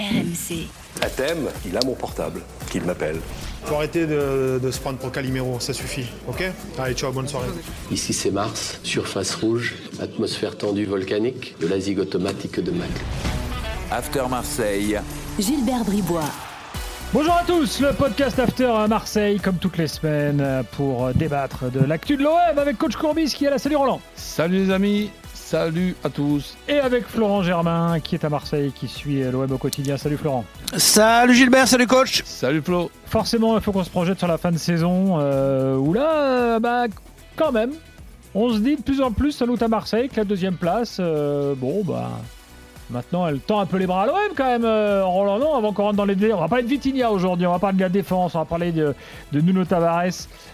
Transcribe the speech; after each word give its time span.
RMC. 0.00 0.66
À 1.02 1.10
thème, 1.10 1.48
il 1.66 1.76
a 1.76 1.80
mon 1.84 1.94
portable, 1.94 2.40
qu'il 2.70 2.82
m'appelle. 2.84 3.18
Faut 3.64 3.74
arrêter 3.74 4.06
de, 4.06 4.58
de 4.62 4.70
se 4.70 4.80
prendre 4.80 4.98
pour 4.98 5.12
Calimero, 5.12 5.60
ça 5.60 5.74
suffit, 5.74 6.06
ok? 6.26 6.42
Allez, 6.78 6.94
ciao, 6.94 7.12
bonne 7.12 7.28
soirée. 7.28 7.48
Ici 7.90 8.14
c'est 8.14 8.30
Mars, 8.30 8.80
surface 8.82 9.34
rouge, 9.34 9.74
atmosphère 10.00 10.56
tendue 10.56 10.86
volcanique, 10.86 11.54
de 11.60 11.66
la 11.66 11.78
zig 11.78 11.98
automatique 11.98 12.60
de 12.60 12.70
Mac. 12.70 12.88
After 13.90 14.22
Marseille. 14.30 14.98
Gilbert 15.38 15.84
Bribois. 15.84 16.30
Bonjour 17.12 17.34
à 17.34 17.42
tous, 17.44 17.80
le 17.80 17.92
podcast 17.92 18.38
After 18.38 18.66
à 18.66 18.86
Marseille, 18.86 19.40
comme 19.40 19.56
toutes 19.56 19.76
les 19.78 19.88
semaines, 19.88 20.64
pour 20.76 21.12
débattre 21.12 21.70
de 21.70 21.80
l'actu 21.80 22.16
de 22.16 22.22
l'OM 22.22 22.56
avec 22.56 22.78
Coach 22.78 22.96
Courbis 22.96 23.34
qui 23.34 23.44
est 23.46 23.50
là. 23.50 23.58
Salut 23.58 23.76
Roland. 23.76 24.00
Salut 24.14 24.64
les 24.64 24.70
amis, 24.72 25.10
salut 25.50 25.96
à 26.04 26.08
tous. 26.08 26.56
Et 26.68 26.78
avec 26.78 27.08
Florent 27.08 27.42
Germain 27.42 27.98
qui 27.98 28.14
est 28.14 28.24
à 28.24 28.28
Marseille, 28.28 28.70
qui 28.72 28.86
suit 28.86 29.24
l'OM 29.24 29.50
au 29.50 29.58
quotidien. 29.58 29.96
Salut 29.96 30.16
Florent. 30.16 30.44
Salut 30.76 31.34
Gilbert, 31.34 31.66
salut 31.66 31.88
coach. 31.88 32.22
Salut 32.24 32.62
Flo. 32.62 32.88
Forcément, 33.06 33.56
il 33.56 33.60
faut 33.60 33.72
qu'on 33.72 33.82
se 33.82 33.90
projette 33.90 34.18
sur 34.18 34.28
la 34.28 34.38
fin 34.38 34.52
de 34.52 34.58
saison, 34.58 35.16
euh, 35.18 35.74
où 35.74 35.92
là, 35.92 36.12
euh, 36.12 36.60
bah, 36.60 36.84
quand 37.34 37.50
même, 37.50 37.72
on 38.32 38.52
se 38.52 38.58
dit 38.58 38.76
de 38.76 38.82
plus 38.82 39.00
en 39.00 39.10
plus, 39.10 39.32
ça 39.32 39.44
nous 39.44 39.56
à 39.60 39.66
Marseille, 39.66 40.08
que 40.08 40.18
la 40.18 40.24
deuxième 40.24 40.54
place, 40.54 40.98
euh, 41.00 41.56
bon, 41.56 41.82
bah. 41.82 42.12
Maintenant, 42.90 43.26
elle 43.28 43.38
tend 43.38 43.60
un 43.60 43.66
peu 43.66 43.76
les 43.76 43.86
bras 43.86 44.02
à 44.02 44.06
l'OM 44.06 44.16
quand 44.36 44.46
même, 44.46 44.64
euh, 44.64 45.04
Roland. 45.04 45.38
Non, 45.38 45.54
avant 45.54 45.72
qu'on 45.72 45.84
rentre 45.84 45.96
dans 45.96 46.04
les 46.04 46.16
délais, 46.16 46.32
on 46.32 46.40
va 46.40 46.48
parler 46.48 46.64
de 46.64 46.68
Vitinha 46.68 47.10
aujourd'hui, 47.10 47.46
on 47.46 47.52
va 47.52 47.58
parler 47.60 47.76
de 47.76 47.82
la 47.82 47.88
défense, 47.88 48.34
on 48.34 48.38
va 48.40 48.44
parler 48.44 48.72
de, 48.72 48.94
de 49.32 49.40
Nuno 49.40 49.64
Tavares. 49.64 50.10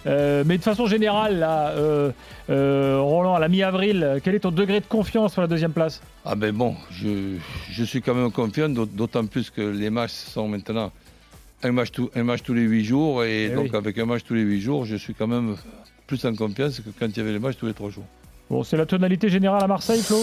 Euh, 0.06 0.44
mais 0.46 0.58
de 0.58 0.62
façon 0.62 0.86
générale, 0.86 1.38
là, 1.38 1.70
euh, 1.70 2.98
Roland, 3.00 3.34
à 3.34 3.40
la 3.40 3.48
mi-avril, 3.48 4.20
quel 4.22 4.34
est 4.34 4.40
ton 4.40 4.50
degré 4.50 4.80
de 4.80 4.86
confiance 4.86 5.32
sur 5.32 5.40
la 5.40 5.48
deuxième 5.48 5.72
place? 5.72 6.02
Ah 6.26 6.34
ben 6.34 6.52
bon, 6.54 6.74
je, 6.90 7.36
je 7.70 7.84
suis 7.84 8.02
quand 8.02 8.14
même 8.14 8.30
confiant, 8.30 8.68
d'aut- 8.68 8.84
d'autant 8.86 9.24
plus 9.26 9.48
que 9.50 9.62
les 9.62 9.88
matchs 9.90 10.10
sont 10.12 10.46
maintenant 10.46 10.92
un 11.62 11.72
match, 11.72 11.90
tout- 11.90 12.10
un 12.14 12.22
match 12.22 12.42
tous 12.42 12.52
les 12.54 12.62
huit 12.62 12.84
jours. 12.84 13.24
Et, 13.24 13.46
Eh 13.46 13.48
donc 13.54 13.68
oui. 13.72 13.76
avec 13.78 13.96
un 13.98 14.04
match 14.04 14.22
tous 14.28 14.34
les 14.34 14.42
huit 14.42 14.60
jours, 14.60 14.84
je 14.84 14.96
suis 14.96 15.14
quand 15.14 15.26
même 15.26 15.56
plus 16.06 16.22
en 16.26 16.34
confiance 16.34 16.80
que 16.80 16.90
quand 17.00 17.06
il 17.06 17.16
y 17.16 17.20
avait 17.20 17.32
les 17.32 17.38
matchs 17.38 17.56
tous 17.58 17.66
les 17.66 17.74
trois 17.74 17.88
jours. 17.90 18.04
Bon, 18.50 18.62
c'est 18.62 18.76
la 18.76 18.86
tonalité 18.86 19.28
générale 19.28 19.64
à 19.64 19.66
Marseille, 19.66 20.02
Flo? 20.02 20.18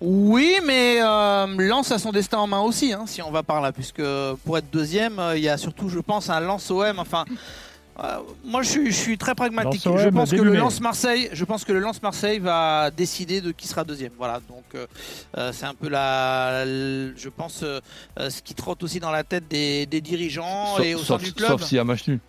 Oui, 0.00 0.58
mais 0.64 0.98
euh, 1.02 1.46
Lens 1.58 1.90
a 1.90 1.98
son 1.98 2.12
destin 2.12 2.38
en 2.38 2.46
main 2.46 2.60
aussi, 2.60 2.92
hein, 2.92 3.04
si 3.06 3.20
on 3.20 3.30
va 3.32 3.42
par 3.42 3.60
là, 3.60 3.72
puisque 3.72 4.02
pour 4.44 4.56
être 4.56 4.70
deuxième, 4.70 5.18
euh, 5.18 5.36
il 5.36 5.42
y 5.42 5.48
a 5.48 5.56
surtout, 5.58 5.88
je 5.88 5.98
pense, 5.98 6.30
un 6.30 6.38
Lens 6.38 6.70
OM. 6.70 7.00
Enfin, 7.00 7.24
euh, 7.98 8.18
moi, 8.44 8.62
je 8.62 8.68
suis, 8.68 8.86
je 8.92 8.96
suis 8.96 9.18
très 9.18 9.34
pragmatique. 9.34 9.82
Je 9.84 10.08
pense 10.10 10.30
que 10.30 10.36
le. 10.36 10.54
Lens 10.54 10.80
Marseille, 10.80 11.28
je 11.32 11.44
pense 11.44 11.64
que 11.64 11.72
le 11.72 11.80
Lens 11.80 12.00
Marseille 12.00 12.38
va 12.38 12.92
décider 12.92 13.40
de 13.40 13.50
qui 13.50 13.66
sera 13.66 13.82
deuxième. 13.82 14.12
Voilà, 14.16 14.40
donc 14.48 14.62
euh, 14.76 15.52
c'est 15.52 15.66
un 15.66 15.74
peu 15.74 15.88
la, 15.88 16.64
je 16.64 17.28
pense, 17.28 17.64
euh, 17.64 17.80
ce 18.16 18.40
qui 18.40 18.54
trotte 18.54 18.84
aussi 18.84 19.00
dans 19.00 19.10
la 19.10 19.24
tête 19.24 19.48
des, 19.48 19.84
des 19.86 20.00
dirigeants 20.00 20.76
Sauf- 20.76 20.84
et 20.86 20.94
au 20.94 20.98
sein 21.02 21.16
du 21.16 21.32
club. 21.32 21.48
sauf 21.48 21.62
s'il 21.64 21.76
y 21.76 21.80
a 21.80 21.84
match 21.84 22.06
nul. 22.06 22.20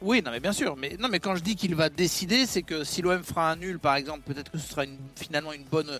Oui, 0.00 0.22
non, 0.24 0.30
mais 0.30 0.40
bien 0.40 0.52
sûr. 0.54 0.74
Mais 0.78 0.96
non, 0.98 1.08
mais 1.10 1.18
quand 1.18 1.36
je 1.36 1.42
dis 1.42 1.54
qu'il 1.54 1.74
va 1.74 1.90
décider, 1.90 2.46
c'est 2.46 2.62
que 2.62 2.82
si 2.84 3.02
l'OM 3.02 3.22
fera 3.22 3.50
un 3.50 3.56
nul, 3.56 3.78
par 3.78 3.96
exemple, 3.96 4.20
peut-être 4.24 4.50
que 4.50 4.56
ce 4.56 4.66
sera 4.70 4.84
une- 4.84 4.96
finalement 5.16 5.52
une 5.52 5.64
bonne, 5.64 5.90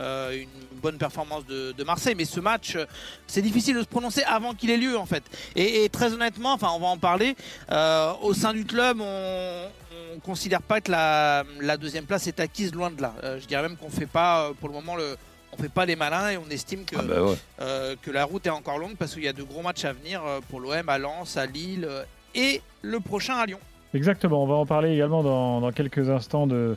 euh, 0.00 0.32
une 0.42 0.78
bonne 0.80 0.98
performance 0.98 1.44
de, 1.46 1.72
de 1.72 1.84
Marseille. 1.84 2.14
Mais 2.16 2.24
ce 2.24 2.40
match, 2.40 2.76
euh, 2.76 2.86
c'est 3.26 3.42
difficile 3.42 3.76
de 3.76 3.82
se 3.82 3.86
prononcer 3.86 4.22
avant 4.24 4.54
qu'il 4.54 4.70
ait 4.70 4.76
lieu, 4.76 4.96
en 4.98 5.06
fait. 5.06 5.22
Et, 5.56 5.84
et 5.84 5.88
très 5.88 6.12
honnêtement, 6.12 6.52
enfin, 6.54 6.68
on 6.74 6.80
va 6.80 6.86
en 6.88 6.98
parler. 6.98 7.36
euh, 7.70 8.12
au 8.22 8.34
sein 8.34 8.52
du 8.52 8.64
club, 8.64 8.98
on, 9.00 9.68
on 10.16 10.18
considère 10.20 10.62
pas 10.62 10.80
que 10.80 10.90
la, 10.90 11.44
la 11.60 11.76
deuxième 11.76 12.04
place 12.06 12.26
est 12.26 12.40
acquise, 12.40 12.74
loin 12.74 12.90
de 12.90 13.00
là. 13.02 13.14
Euh, 13.22 13.38
je 13.40 13.46
dirais 13.46 13.62
même 13.62 13.76
qu'on 13.76 13.90
fait 13.90 14.06
pas, 14.06 14.50
pour 14.60 14.68
le 14.68 14.74
moment, 14.74 14.96
le 14.96 15.16
on 15.54 15.60
fait 15.62 15.68
pas 15.68 15.84
les 15.84 15.96
malins 15.96 16.30
et 16.30 16.38
on 16.38 16.48
estime 16.48 16.86
que, 16.86 16.96
Ah 16.96 17.22
ouais. 17.24 17.36
euh, 17.60 17.94
que 18.00 18.10
la 18.10 18.24
route 18.24 18.46
est 18.46 18.50
encore 18.50 18.78
longue 18.78 18.96
parce 18.96 19.12
qu'il 19.12 19.24
y 19.24 19.28
a 19.28 19.34
de 19.34 19.42
gros 19.42 19.60
matchs 19.60 19.84
à 19.84 19.92
venir 19.92 20.22
pour 20.48 20.60
l'OM 20.60 20.88
à 20.88 20.96
Lens, 20.96 21.36
à 21.36 21.44
Lille 21.44 21.86
et 22.34 22.62
le 22.80 23.00
prochain 23.00 23.34
à 23.36 23.44
Lyon. 23.44 23.58
Exactement, 23.92 24.42
on 24.42 24.46
va 24.46 24.54
en 24.54 24.64
parler 24.64 24.94
également 24.94 25.22
dans, 25.22 25.60
dans 25.60 25.70
quelques 25.70 26.08
instants 26.08 26.46
de, 26.46 26.74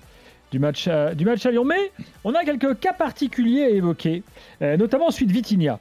du, 0.51 0.59
match 0.59 0.87
à, 0.87 1.15
du 1.15 1.25
match 1.25 1.45
à 1.45 1.51
Lyon. 1.51 1.65
Mais 1.65 1.91
on 2.23 2.33
a 2.33 2.43
quelques 2.43 2.79
cas 2.79 2.93
particuliers 2.93 3.63
à 3.63 3.69
évoquer, 3.69 4.23
euh, 4.61 4.77
notamment 4.77 5.11
celui 5.11 5.27
de 5.27 5.33
Vitinha. 5.33 5.79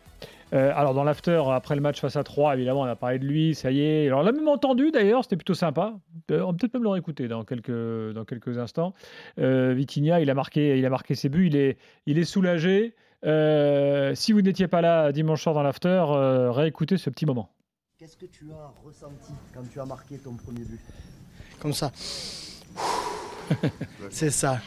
Euh, 0.52 0.72
alors 0.76 0.94
dans 0.94 1.04
l'after, 1.04 1.42
après 1.50 1.74
le 1.74 1.80
match 1.80 2.00
face 2.00 2.16
à 2.16 2.22
3, 2.22 2.54
évidemment, 2.54 2.82
on 2.82 2.84
a 2.84 2.94
parlé 2.96 3.18
de 3.18 3.24
lui, 3.24 3.54
ça 3.54 3.70
y 3.70 3.80
est. 3.80 4.06
Alors 4.06 4.20
on 4.20 4.22
l'a 4.22 4.32
même 4.32 4.46
entendu 4.46 4.90
d'ailleurs, 4.90 5.24
c'était 5.24 5.36
plutôt 5.36 5.54
sympa. 5.54 5.94
Euh, 6.30 6.42
on 6.42 6.52
va 6.52 6.52
peut-être 6.52 6.74
même 6.74 6.84
le 6.84 6.90
réécouter 6.90 7.26
dans 7.26 7.44
quelques, 7.44 8.12
dans 8.12 8.24
quelques 8.24 8.58
instants. 8.58 8.94
Euh, 9.38 9.72
Vitinha, 9.74 10.20
il 10.20 10.30
a, 10.30 10.34
marqué, 10.34 10.78
il 10.78 10.86
a 10.86 10.90
marqué 10.90 11.14
ses 11.14 11.28
buts, 11.28 11.46
il 11.46 11.56
est, 11.56 11.78
il 12.06 12.18
est 12.18 12.24
soulagé. 12.24 12.94
Euh, 13.24 14.14
si 14.14 14.32
vous 14.32 14.42
n'étiez 14.42 14.68
pas 14.68 14.82
là 14.82 15.10
dimanche 15.12 15.42
soir 15.42 15.54
dans 15.54 15.62
l'after, 15.62 16.04
euh, 16.08 16.52
réécoutez 16.52 16.98
ce 16.98 17.08
petit 17.10 17.24
moment. 17.24 17.48
Qu'est-ce 17.98 18.16
que 18.16 18.26
tu 18.26 18.50
as 18.52 18.72
ressenti 18.84 19.32
quand 19.54 19.62
tu 19.70 19.80
as 19.80 19.86
marqué 19.86 20.18
ton 20.18 20.34
premier 20.34 20.64
but? 20.64 20.80
Comme 21.58 21.72
ça. 21.72 21.90
c'est 24.10 24.30
ça, 24.30 24.60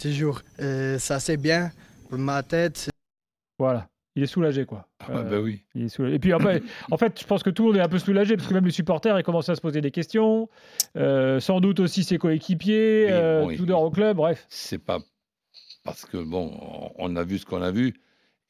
toujours. 0.00 0.42
Euh, 0.60 0.98
ça 0.98 1.20
c'est 1.20 1.36
bien 1.36 1.70
pour 2.08 2.18
ma 2.18 2.42
tête. 2.42 2.88
Voilà, 3.58 3.88
il 4.16 4.22
est 4.22 4.26
soulagé 4.26 4.64
quoi. 4.64 4.88
Ah 5.00 5.06
Euh, 5.10 5.22
ben 5.24 5.38
oui. 5.40 5.64
Il 5.74 5.84
est 5.84 5.88
soulagé. 5.88 6.16
Et 6.16 6.18
puis 6.18 6.32
après, 6.32 6.62
en 6.90 6.96
fait, 6.96 7.20
je 7.20 7.26
pense 7.26 7.42
que 7.42 7.50
tout 7.50 7.62
le 7.64 7.68
monde 7.68 7.76
est 7.78 7.82
un 7.84 7.88
peu 7.88 7.98
soulagé 7.98 8.36
parce 8.36 8.48
que 8.48 8.54
même 8.54 8.64
les 8.64 8.70
supporters, 8.72 9.18
ils 9.18 9.22
commencent 9.22 9.48
à 9.48 9.54
se 9.56 9.60
poser 9.60 9.80
des 9.80 9.90
questions. 9.90 10.48
Euh, 10.96 11.40
sans 11.40 11.60
doute 11.60 11.80
aussi 11.80 12.04
ses 12.04 12.18
coéquipiers, 12.18 13.04
Oui, 13.06 13.12
euh, 13.12 13.42
bon, 13.42 13.56
tout 13.56 13.66
dehors 13.66 13.82
au 13.82 13.90
club, 13.90 14.16
bref. 14.16 14.46
C'est 14.48 14.78
pas 14.78 14.98
parce 15.84 16.04
que 16.04 16.16
bon, 16.18 16.52
on- 16.60 16.92
on 16.96 17.16
a 17.16 17.24
vu 17.24 17.38
ce 17.38 17.46
qu'on 17.46 17.62
a 17.62 17.70
vu 17.72 17.94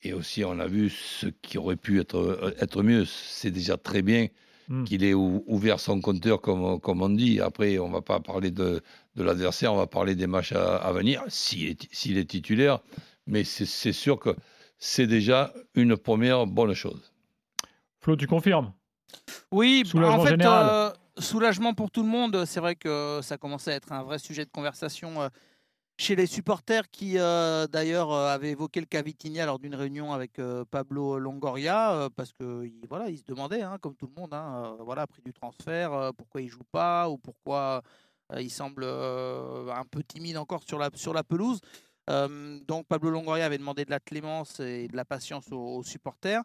et 0.03 0.13
aussi 0.13 0.45
on 0.45 0.59
a 0.59 0.67
vu 0.67 0.91
ce 0.91 1.27
qui 1.27 1.59
aurait 1.59 1.77
pu 1.77 2.01
être, 2.01 2.55
être 2.61 2.83
mieux. 2.83 3.05
C'est 3.07 3.51
déjà 3.51 3.77
très 3.77 4.03
bien 4.03 4.27
Mm. 4.69 4.85
qu'il 4.85 5.03
ait 5.05 5.15
ou- 5.15 5.43
ouvert 5.47 5.81
son 5.81 6.01
compteur, 6.01 6.41
comme, 6.41 6.79
comme 6.81 7.03
on 7.03 7.09
dit. 7.11 7.41
Après, 7.41 7.79
on 7.79 7.91
va 7.91 8.01
pas 8.03 8.21
parler 8.21 8.51
de, 8.51 8.81
de 9.17 9.23
l'adversaire, 9.23 9.73
on 9.73 9.77
va 9.77 9.87
parler 9.87 10.15
des 10.15 10.27
matchs 10.27 10.53
à, 10.53 10.77
à 10.77 10.93
venir, 10.93 11.23
s'il 11.29 11.69
est, 11.71 11.89
s'il 11.93 12.17
est 12.17 12.25
titulaire. 12.31 12.81
Mais 13.27 13.45
c'est 13.45 13.67
c'est 13.67 13.93
sûr 13.93 14.19
que 14.19 14.37
c'est 14.79 15.07
déjà 15.07 15.53
une 15.75 15.97
première 15.97 16.47
bonne 16.47 16.75
chose. 16.75 17.13
Flo, 18.01 18.17
tu 18.17 18.27
confirmes? 18.27 18.73
Oui, 19.51 19.83
Soulagement 19.87 20.17
en 20.17 20.25
fait, 20.25 20.31
général. 20.31 20.67
euh, 20.69 20.91
soulagement 21.21 21.75
pour 21.75 21.91
tout 21.91 22.03
le 22.03 22.09
monde. 22.09 22.45
C'est 22.47 22.61
vrai 22.61 22.75
que 22.75 23.21
ça 23.23 23.37
commençait 23.37 23.73
à 23.73 23.77
être 23.77 23.93
un 23.93 24.03
vrai 24.03 24.19
sujet 24.19 24.45
de 24.45 24.51
conversation 24.51 25.23
euh, 25.23 25.29
chez 25.99 26.17
les 26.17 26.27
supporters 26.27 26.91
qui, 26.91 27.19
euh, 27.19 27.67
d'ailleurs, 27.67 28.13
euh, 28.13 28.29
avaient 28.29 28.51
évoqué 28.51 28.81
le 28.81 28.87
cas 28.87 29.03
Vitinha 29.03 29.47
lors 29.47 29.59
d'une 29.59 29.75
réunion 29.75 30.13
avec 30.13 30.39
euh, 30.39 30.65
Pablo 30.65 31.19
Longoria, 31.19 32.09
parce 32.17 32.33
que 32.33 32.65
il- 32.65 32.87
voilà, 32.89 33.09
ils 33.09 33.19
se 33.19 33.25
demandaient, 33.25 33.63
hein, 33.63 33.79
comme 33.81 33.95
tout 33.95 34.11
le 34.15 34.21
monde, 34.21 34.35
hein, 34.35 34.77
voilà, 34.81 35.07
prix 35.07 35.23
du 35.23 35.33
transfert, 35.33 36.13
pourquoi 36.17 36.41
il 36.41 36.49
joue 36.49 36.65
pas 36.71 37.09
ou 37.09 37.19
pourquoi 37.19 37.83
il 38.39 38.51
semble 38.51 38.85
un 38.85 39.85
peu 39.91 40.03
timide 40.03 40.39
encore 40.39 40.63
sur 40.67 40.79
la, 40.79 40.91
pelouse. 41.23 41.61
Donc 42.09 42.87
Pablo 42.87 43.11
Longoria 43.11 43.45
avait 43.45 43.59
demandé 43.59 43.85
de 43.85 43.91
la 43.91 44.01
clémence 44.01 44.59
et 44.61 44.89
de 44.89 44.97
la 44.97 45.05
patience 45.05 45.53
aux, 45.53 45.83
supporters. 45.83 46.43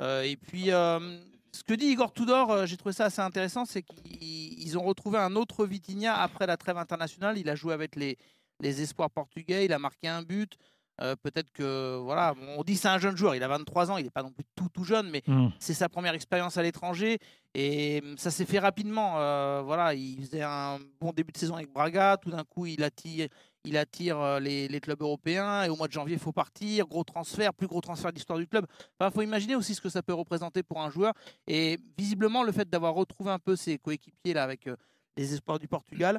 Et 0.00 0.38
puis, 0.40 0.66
ce 0.66 1.62
que 1.66 1.74
dit 1.74 1.86
Igor 1.86 2.12
Tudor, 2.14 2.66
j'ai 2.66 2.78
trouvé 2.78 2.94
ça 2.94 3.06
assez 3.06 3.20
intéressant, 3.20 3.66
c'est 3.66 3.82
qu'ils 3.82 4.62
ils 4.62 4.78
ont 4.78 4.82
retrouvé 4.82 5.18
un 5.18 5.36
autre 5.36 5.66
Vitinha 5.66 6.14
après 6.16 6.46
la 6.46 6.56
trêve 6.56 6.78
internationale. 6.78 7.36
Il 7.36 7.50
a 7.50 7.54
joué 7.54 7.74
avec 7.74 7.96
les, 7.96 8.16
les 8.60 8.80
espoirs 8.82 9.10
portugais, 9.10 9.64
il 9.64 9.72
a 9.72 9.78
marqué 9.78 10.08
un 10.08 10.22
but. 10.22 10.56
Euh, 11.02 11.14
Peut-être 11.22 11.52
que, 11.52 11.98
voilà, 12.02 12.34
on 12.56 12.62
dit 12.64 12.74
c'est 12.74 12.88
un 12.88 12.98
jeune 12.98 13.18
joueur, 13.18 13.34
il 13.34 13.42
a 13.42 13.48
23 13.48 13.90
ans, 13.90 13.98
il 13.98 14.04
n'est 14.04 14.10
pas 14.10 14.22
non 14.22 14.30
plus 14.30 14.44
tout 14.54 14.70
tout 14.72 14.84
jeune, 14.84 15.10
mais 15.10 15.22
Mm. 15.26 15.48
c'est 15.58 15.74
sa 15.74 15.90
première 15.90 16.14
expérience 16.14 16.56
à 16.56 16.62
l'étranger 16.62 17.18
et 17.54 18.00
hum, 18.02 18.16
ça 18.16 18.30
s'est 18.30 18.46
fait 18.46 18.58
rapidement. 18.58 19.20
euh, 19.20 19.60
voilà, 19.62 19.92
il 19.92 20.18
faisait 20.24 20.40
un 20.40 20.78
bon 20.98 21.12
début 21.12 21.32
de 21.32 21.36
saison 21.38 21.56
avec 21.56 21.70
Braga, 21.70 22.16
tout 22.16 22.30
d'un 22.30 22.44
coup 22.44 22.64
il 22.64 22.82
attire, 22.82 23.28
il 23.64 23.76
attire 23.76 24.18
euh, 24.18 24.40
les, 24.40 24.68
les 24.68 24.80
clubs 24.80 25.02
européens 25.02 25.64
et 25.64 25.68
au 25.68 25.76
mois 25.76 25.86
de 25.86 25.92
janvier 25.92 26.14
il 26.14 26.18
faut 26.18 26.32
partir, 26.32 26.86
gros 26.86 27.04
transfert, 27.04 27.52
plus 27.52 27.66
gros 27.66 27.82
transfert 27.82 28.10
de 28.10 28.16
l'histoire 28.16 28.38
du 28.38 28.46
club. 28.46 28.64
Il 28.98 29.10
faut 29.10 29.20
imaginer 29.20 29.54
aussi 29.54 29.74
ce 29.74 29.82
que 29.82 29.90
ça 29.90 30.02
peut 30.02 30.14
représenter 30.14 30.62
pour 30.62 30.80
un 30.80 30.88
joueur 30.88 31.12
et 31.46 31.78
visiblement 31.98 32.42
le 32.42 32.52
fait 32.52 32.70
d'avoir 32.70 32.94
retrouvé 32.94 33.30
un 33.30 33.38
peu 33.38 33.54
ses 33.54 33.76
coéquipiers 33.76 34.32
là 34.32 34.44
avec 34.44 34.66
euh, 34.66 34.76
les 35.18 35.34
espoirs 35.34 35.58
du 35.58 35.68
Portugal, 35.68 36.18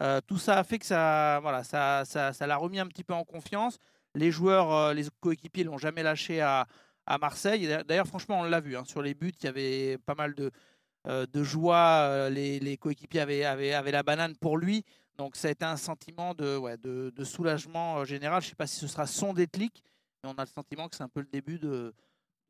euh, 0.00 0.20
tout 0.26 0.38
ça 0.38 0.58
a 0.58 0.64
fait 0.64 0.78
que 0.78 0.86
ça, 0.86 1.38
voilà, 1.40 1.62
ça, 1.64 2.04
ça, 2.04 2.32
ça 2.32 2.46
l'a 2.46 2.56
remis 2.56 2.78
un 2.80 2.86
petit 2.86 3.04
peu 3.04 3.14
en 3.14 3.24
confiance. 3.24 3.78
Les 4.14 4.30
joueurs, 4.30 4.72
euh, 4.72 4.94
les 4.94 5.04
coéquipiers 5.20 5.64
l'ont 5.64 5.78
jamais 5.78 6.02
lâché 6.02 6.40
à, 6.40 6.66
à 7.06 7.18
Marseille. 7.18 7.68
D'ailleurs, 7.86 8.06
franchement, 8.06 8.40
on 8.40 8.44
l'a 8.44 8.60
vu. 8.60 8.76
hein, 8.76 8.84
sur 8.84 9.02
les 9.02 9.14
buts, 9.14 9.32
il 9.40 9.44
y 9.44 9.48
avait 9.48 9.98
pas 9.98 10.14
mal 10.14 10.34
de, 10.34 10.50
euh, 11.06 11.26
de 11.26 11.42
joie. 11.42 12.28
les, 12.30 12.60
les 12.60 12.76
coéquipiers 12.76 13.20
avaient, 13.20 13.44
avaient, 13.44 13.72
avaient 13.72 13.92
la 13.92 14.02
banane 14.02 14.36
pour 14.36 14.56
lui. 14.56 14.84
Donc, 15.16 15.36
ça 15.36 15.48
a 15.48 15.50
été 15.52 15.64
un 15.64 15.76
sentiment 15.76 16.34
de, 16.34 16.56
ouais, 16.56 16.76
de, 16.76 17.12
de 17.14 17.24
soulagement 17.24 18.04
général. 18.04 18.42
Je 18.42 18.46
ne 18.46 18.50
sais 18.50 18.56
pas 18.56 18.66
si 18.66 18.76
ce 18.80 18.88
sera 18.88 19.06
son 19.06 19.32
déclic, 19.32 19.82
mais 20.22 20.30
on 20.30 20.34
a 20.34 20.42
le 20.42 20.48
sentiment 20.48 20.88
que 20.88 20.96
c'est 20.96 21.04
un 21.04 21.08
peu 21.08 21.20
le 21.20 21.28
début 21.30 21.58
de, 21.58 21.94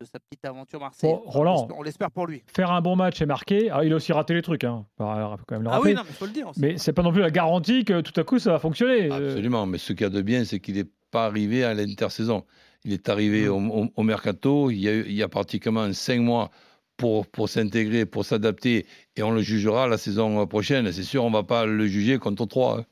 de 0.01 0.05
sa 0.05 0.19
petite 0.19 0.43
aventure 0.43 0.79
Marseille. 0.81 1.09
Bon, 1.09 1.21
Roland. 1.25 1.67
On 1.77 1.81
l'espère- 1.81 2.11
pour 2.11 2.27
lui. 2.27 2.43
Faire 2.53 2.69
un 2.71 2.81
bon 2.81 2.95
match 2.97 3.21
et 3.21 3.25
marquer. 3.25 3.69
Alors, 3.69 3.83
il 3.85 3.93
a 3.93 3.95
aussi 3.95 4.11
raté 4.11 4.33
les 4.33 4.41
trucs, 4.41 4.65
hein. 4.65 4.85
faut 4.97 5.05
quand 5.05 5.37
même 5.51 5.63
le 5.63 5.69
Ah 5.71 5.79
oui, 5.81 5.93
non, 5.93 6.01
mais 6.03 6.09
il 6.09 6.15
faut 6.15 6.25
le 6.25 6.31
dire. 6.31 6.51
mais 6.57 6.77
c'est 6.77 6.91
pas 6.91 7.01
non 7.01 7.13
plus 7.13 7.21
la 7.21 7.31
garantie 7.31 7.85
que 7.85 8.01
tout 8.01 8.17
à 8.19 8.23
coup 8.25 8.37
ça 8.37 8.51
va 8.51 8.59
fonctionner. 8.59 9.09
Euh, 9.11 9.29
Absolument, 9.29 9.65
mais 9.65 9.77
ce 9.77 9.93
qu'il 9.93 10.01
y 10.01 10.05
a 10.05 10.09
de 10.09 10.21
bien, 10.21 10.43
c'est 10.43 10.59
qu'il 10.59 10.75
n'est 10.75 10.85
pas 11.11 11.25
arrivé 11.25 11.63
à 11.63 11.73
l'intersaison. 11.73 12.43
Il 12.83 12.91
est 12.91 13.07
arrivé 13.07 13.47
au, 13.47 13.57
au- 13.57 13.87
au 13.95 14.03
mercato. 14.03 14.69
Il 14.69 14.79
y, 14.79 14.89
a, 14.89 14.93
eu- 14.93 15.05
il 15.07 15.13
y 15.13 15.23
a 15.23 15.29
pratiquement 15.29 15.91
cinq 15.93 16.19
mois 16.19 16.51
pour, 16.97 17.25
pour 17.27 17.47
s'intégrer, 17.47 18.05
pour 18.05 18.25
s'adapter. 18.25 18.85
Et 19.15 19.23
on 19.23 19.31
le 19.31 19.41
jugera 19.41 19.87
la 19.87 19.97
saison 19.97 20.45
prochaine. 20.45 20.91
C'est 20.91 21.03
sûr, 21.03 21.23
on 21.23 21.29
ne 21.29 21.35
va 21.35 21.43
pas 21.43 21.65
le 21.65 21.87
juger 21.87 22.17
contre 22.19 22.45
trois. 22.45 22.79
hein. 22.81 22.85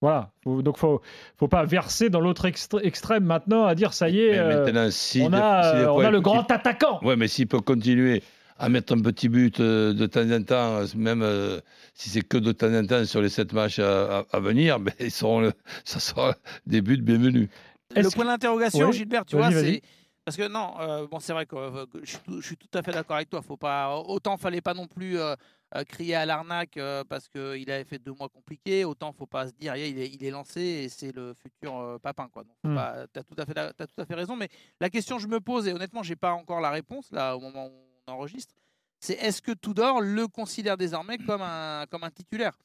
Voilà. 0.00 0.30
Faut- 0.42 0.62
donc, 0.62 0.76
faut, 0.76 1.00
faut 1.38 1.48
pas 1.48 1.64
verser 1.64 2.10
dans 2.10 2.20
l'autre 2.20 2.44
extré- 2.46 2.84
extrême 2.84 3.24
maintenant 3.24 3.64
à 3.64 3.74
dire 3.74 3.92
ça 3.94 4.08
y 4.08 4.20
est, 4.20 4.38
euh, 4.38 4.64
maintenant, 4.64 4.90
si 4.90 5.22
on 5.22 5.32
a, 5.32 5.62
si 5.62 5.76
euh, 5.78 5.92
on 5.92 6.00
a 6.00 6.10
le 6.10 6.20
grand 6.20 6.50
attaquant. 6.50 7.00
Ouais, 7.02 7.16
mais 7.16 7.28
s'il 7.28 7.46
peut 7.46 7.60
continuer 7.60 8.22
à 8.58 8.68
mettre 8.68 8.92
un 8.94 9.00
petit 9.00 9.28
but 9.28 9.58
euh, 9.60 9.92
de 9.94 10.06
temps 10.06 10.30
en 10.30 10.42
temps, 10.42 10.76
euh, 10.76 10.86
même 10.94 11.22
euh, 11.22 11.58
si 11.94 12.08
c'est 12.10 12.20
que 12.22 12.36
de 12.36 12.52
temps 12.52 12.72
en 12.72 12.84
temps 12.86 13.04
sur 13.04 13.20
les 13.22 13.28
sept 13.30 13.52
matchs 13.52 13.78
à, 13.78 14.18
à- 14.20 14.24
à 14.32 14.40
venir, 14.40 14.78
ben, 14.80 14.92
ils 15.00 15.10
seront 15.10 15.40
le- 15.40 15.52
ça 15.84 15.98
sera 16.00 16.34
des 16.66 16.80
buts 16.82 17.00
bienvenus. 17.00 17.48
Le 17.96 18.08
point 18.10 18.24
d'interrogation, 18.26 18.88
Oui, 18.88 18.92
Gilbert, 18.92 19.24
tu 19.24 19.36
vas-y, 19.36 19.52
vois, 19.52 19.62
vas-y. 19.62 19.74
c'est. 19.74 19.82
Parce 20.24 20.36
que 20.38 20.48
non, 20.48 20.72
euh, 20.80 21.06
bon, 21.10 21.18
c'est 21.20 21.32
vrai 21.34 21.44
que, 21.46 21.54
euh, 21.54 21.84
que 21.92 21.98
je, 22.02 22.10
suis 22.12 22.18
tout, 22.24 22.40
je 22.40 22.46
suis 22.46 22.56
tout 22.56 22.78
à 22.78 22.82
fait 22.82 22.92
d'accord 22.92 23.16
avec 23.16 23.28
toi. 23.28 23.42
Faut 23.42 23.58
pas, 23.58 23.94
autant 23.96 24.36
fallait 24.38 24.62
pas 24.62 24.72
non 24.72 24.86
plus 24.86 25.18
euh, 25.18 25.34
crier 25.82 26.14
à 26.14 26.24
l'arnaque 26.24 26.76
euh, 26.76 27.02
parce 27.02 27.26
qu'il 27.28 27.68
avait 27.68 27.82
fait 27.84 27.98
deux 27.98 28.12
mois 28.12 28.28
compliqués. 28.28 28.84
Autant 28.84 29.12
faut 29.12 29.26
pas 29.26 29.48
se 29.48 29.52
dire, 29.54 29.74
il, 29.74 29.98
est, 29.98 30.08
il 30.08 30.22
est 30.22 30.30
lancé 30.30 30.60
et 30.60 30.88
c'est 30.88 31.10
le 31.10 31.34
futur 31.34 31.76
euh, 31.76 31.98
papin. 31.98 32.28
Quoi. 32.28 32.44
Donc, 32.44 32.74
pas- 32.76 33.06
t'as 33.12 33.24
tout, 33.24 33.34
à 33.38 33.44
fait, 33.44 33.54
tout 33.54 34.00
à 34.00 34.04
fait 34.06 34.14
raison. 34.14 34.36
Mais 34.36 34.48
la 34.80 34.88
question 34.90 35.16
que 35.16 35.22
je 35.22 35.26
me 35.28 35.40
pose, 35.40 35.66
et 35.66 35.72
honnêtement, 35.72 36.04
j'ai 36.04 36.14
pas 36.14 36.32
encore 36.34 36.60
la 36.60 36.70
réponse 36.70 37.10
là 37.10 37.36
au 37.36 37.40
moment 37.40 37.66
où 37.66 37.72
on 38.06 38.12
enregistre, 38.12 38.54
c'est 39.00 39.14
est-ce 39.14 39.42
que 39.42 39.50
Tudor 39.52 40.00
le 40.00 40.28
considère 40.28 40.76
désormais 40.76 41.18
comme 41.18 41.42
un, 41.42 41.86
comme 41.90 42.04
un 42.04 42.10
titulaire? 42.10 42.56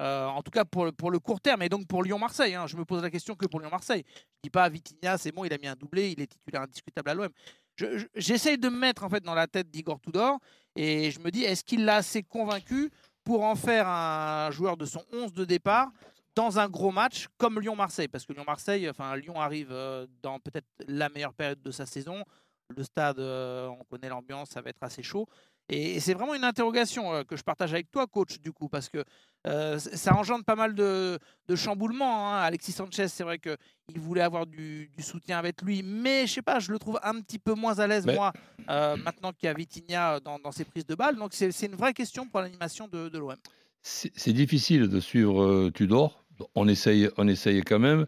Euh, 0.00 0.26
en 0.26 0.42
tout 0.42 0.52
cas 0.52 0.64
pour 0.64 0.84
le, 0.84 0.92
pour 0.92 1.10
le 1.10 1.18
court 1.18 1.40
terme 1.40 1.62
et 1.62 1.68
donc 1.68 1.88
pour 1.88 2.04
Lyon-Marseille. 2.04 2.54
hein. 2.54 2.68
Je 2.68 2.76
me 2.76 2.84
pose 2.84 3.02
la 3.02 3.10
question 3.10 3.34
que 3.34 3.46
pour 3.46 3.58
Lyon-Marseille. 3.58 4.04
Je 4.08 4.40
dis 4.44 4.50
pas 4.50 4.68
Vitinha, 4.68 5.18
c'est 5.18 5.32
bon, 5.32 5.44
il 5.44 5.52
a 5.52 5.58
mis 5.58 5.66
un 5.66 5.74
doublé, 5.74 6.12
il 6.12 6.20
est 6.20 6.28
titulaire 6.28 6.62
indiscutable 6.62 7.10
à 7.10 7.14
l'OM. 7.14 7.28
Je- 7.74 7.98
je- 7.98 8.06
J'essaye 8.14 8.58
de 8.58 8.68
me 8.68 8.76
mettre 8.78 9.02
en 9.02 9.08
fait 9.08 9.24
dans 9.24 9.34
la 9.34 9.48
tête 9.48 9.68
d'Igor 9.70 10.00
Tudor 10.00 10.38
et 10.80 11.10
je 11.10 11.18
me 11.18 11.32
dis 11.32 11.42
est-ce 11.42 11.64
qu'il 11.64 11.84
l'a 11.84 11.96
assez 11.96 12.22
convaincu 12.22 12.92
pour 13.24 13.42
en 13.42 13.56
faire 13.56 13.88
un 13.88 14.48
joueur 14.52 14.76
de 14.76 14.86
son 14.86 15.02
11 15.12 15.32
de 15.32 15.44
départ 15.44 15.90
dans 16.36 16.60
un 16.60 16.68
gros 16.68 16.92
match 16.92 17.26
comme 17.36 17.58
Lyon-Marseille? 17.58 18.06
Parce 18.06 18.24
que 18.24 18.32
Lyon-Marseille, 18.32 18.88
enfin 18.88 19.16
Lyon 19.16 19.40
arrive 19.40 19.72
euh, 19.72 20.06
dans 20.22 20.38
peut-être 20.38 20.68
la 20.86 21.08
meilleure 21.08 21.34
période 21.34 21.60
de 21.60 21.72
sa 21.72 21.84
saison. 21.84 22.22
Le 22.68 22.84
stade, 22.84 23.18
euh, 23.18 23.66
on 23.66 23.82
connaît 23.90 24.08
l'ambiance, 24.08 24.50
ça 24.50 24.60
va 24.60 24.70
être 24.70 24.82
assez 24.82 25.02
chaud. 25.02 25.26
Et, 25.68 26.00
c'est 26.00 26.14
vraiment 26.14 26.34
une 26.34 26.44
interrogation 26.44 27.12
euh, 27.12 27.22
que 27.24 27.36
je 27.36 27.42
partage 27.42 27.72
avec 27.74 27.90
toi, 27.90 28.06
coach, 28.06 28.40
du 28.40 28.52
coup, 28.52 28.68
parce 28.68 28.88
que 28.88 29.04
euh, 29.46 29.78
ça 29.78 30.14
engendre 30.14 30.44
pas 30.44 30.56
mal 30.56 30.74
de, 30.74 31.18
de 31.46 31.56
chamboulements. 31.56 32.34
hein. 32.34 32.40
Alexis 32.40 32.72
Sanchez, 32.72 33.08
c'est 33.08 33.22
vrai 33.22 33.38
qu'il 33.38 34.00
voulait 34.00 34.22
avoir 34.22 34.46
du, 34.46 34.90
du 34.96 35.02
soutien 35.02 35.38
avec 35.38 35.62
lui, 35.62 35.82
mais 35.82 36.26
je 36.26 36.34
sais 36.34 36.42
pas, 36.42 36.58
je 36.58 36.72
le 36.72 36.78
trouve 36.78 36.98
un 37.02 37.20
petit 37.20 37.38
peu 37.38 37.54
moins 37.54 37.78
à 37.78 37.86
l'aise, 37.86 38.06
Mais- 38.06 38.14
moi, 38.14 38.32
euh, 38.70 38.96
maintenant 38.96 39.32
qu'il 39.32 39.46
y 39.46 39.50
a 39.50 39.54
Vitinha 39.54 40.20
dans, 40.20 40.38
dans 40.38 40.52
ses 40.52 40.64
prises 40.64 40.86
de 40.86 40.94
balles. 40.94 41.16
Donc 41.16 41.32
c'est 41.34 41.50
une 41.66 41.76
vraie 41.76 41.94
question 41.94 42.26
pour 42.26 42.40
l'animation 42.40 42.88
de, 42.88 43.08
de 43.08 43.18
l'OM. 43.18 43.36
C'est 43.82 44.32
difficile 44.32 44.88
de 44.88 45.00
suivre 45.00 45.42
euh, 45.42 45.70
Tudor. 45.70 46.24
On 46.54 46.66
essaye, 46.68 47.08
on 47.16 47.26
essaye 47.28 47.62
quand 47.62 47.78
même. 47.78 48.06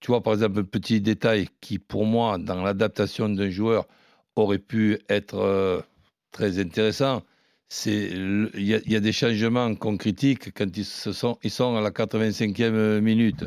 Tu 0.00 0.08
vois, 0.08 0.22
par 0.22 0.34
exemple, 0.34 0.60
un 0.60 0.64
petit 0.64 1.00
détail 1.00 1.48
qui, 1.60 1.78
pour 1.78 2.06
moi, 2.06 2.38
dans 2.38 2.62
l'adaptation 2.62 3.28
d'un 3.28 3.50
joueur, 3.50 3.86
aurait 4.36 4.58
pu 4.58 4.98
être 5.08 5.84
très 6.32 6.58
intéressant. 6.58 7.22
Il 7.86 8.50
y, 8.54 8.96
a- 8.96 9.00
des 9.00 9.12
changements 9.12 9.74
qu'on 9.76 9.96
critique 9.96 10.52
quand 10.54 10.76
ils, 10.76 10.84
sont, 10.84 11.76
à 11.76 11.80
la 11.80 11.90
85e 11.90 13.00
minute. 13.00 13.44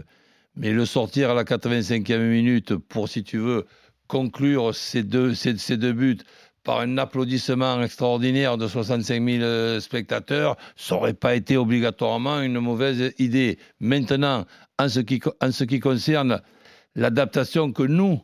Mais 0.56 0.72
le 0.72 0.86
sortir 0.86 1.32
à 1.32 1.34
la 1.34 1.44
85e 1.44 2.20
minute 2.30 2.76
pour, 2.76 3.10
si 3.10 3.24
tu 3.24 3.38
veux, 3.38 3.66
conclure 4.08 4.74
ces 4.76 5.04
deux, 5.04 5.34
ces, 5.34 5.78
deux 5.78 5.92
buts 5.94 6.20
par 6.64 6.80
un 6.80 6.98
applaudissement 6.98 7.82
extraordinaire 7.84 8.58
de 8.58 8.68
65 8.68 9.22
000 9.22 9.44
euh, 9.44 9.80
spectateurs, 9.82 10.56
ça 10.78 10.96
n'aurait 10.96 11.14
pas 11.14 11.36
été 11.36 11.58
obligatoirement 11.58 12.42
une 12.42 12.60
mauvaise 12.60 13.14
idée. 13.20 13.58
Maintenant, 13.82 14.46
en 14.80 14.88
ce 14.88 15.02
qui, 15.02 15.20
en 15.42 15.52
ce 15.52 15.66
qui 15.66 15.82
concerne 15.82 16.42
l'adaptation 16.96 17.74
que 17.74 17.84
nous, 17.84 18.22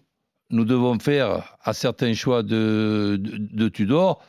nous 0.52 0.64
devons 0.64 0.98
faire 1.00 1.58
à 1.62 1.74
certains 1.74 2.14
choix 2.14 2.42
de, 2.44 3.18
de 3.20 3.68
Tudor, 3.68 4.24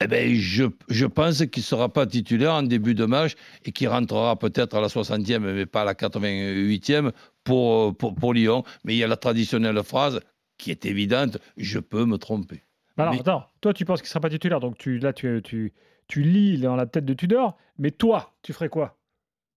eh 0.00 0.06
ben, 0.06 0.34
je, 0.34 0.64
je 0.88 1.06
pense 1.06 1.38
qu'il 1.46 1.60
ne 1.60 1.64
sera 1.64 1.92
pas 1.92 2.06
titulaire 2.06 2.52
en 2.54 2.62
début 2.62 2.94
de 2.94 3.04
match 3.04 3.34
et 3.64 3.72
qu'il 3.72 3.88
rentrera 3.88 4.38
peut-être 4.38 4.76
à 4.76 4.80
la 4.80 4.88
60e, 4.88 5.38
mais 5.38 5.66
pas 5.66 5.82
à 5.82 5.84
la 5.84 5.94
88e 5.94 7.12
pour, 7.44 7.96
pour, 7.96 8.14
pour 8.14 8.34
Lyon. 8.34 8.64
Mais 8.84 8.94
il 8.94 8.98
y 8.98 9.04
a 9.04 9.06
la 9.08 9.16
traditionnelle 9.16 9.82
phrase 9.82 10.20
qui 10.58 10.70
est 10.70 10.84
évidente, 10.84 11.38
je 11.56 11.78
peux 11.78 12.04
me 12.04 12.16
tromper. 12.18 12.62
Alors, 12.96 13.14
Mais- 13.14 13.20
attends, 13.20 13.46
toi, 13.60 13.72
tu 13.74 13.84
penses 13.84 14.00
qu'il 14.00 14.06
ne 14.06 14.10
sera 14.10 14.20
pas 14.20 14.30
titulaire, 14.30 14.60
donc 14.60 14.78
tu, 14.78 14.98
là, 14.98 15.12
tu, 15.12 15.40
tu, 15.42 15.72
tu 16.06 16.22
lis 16.22 16.58
dans 16.58 16.76
la 16.76 16.86
tête 16.86 17.04
de 17.04 17.14
Tudor, 17.14 17.56
mais 17.78 17.90
toi, 17.90 18.34
tu 18.42 18.52
ferais 18.52 18.68
quoi? 18.68 18.98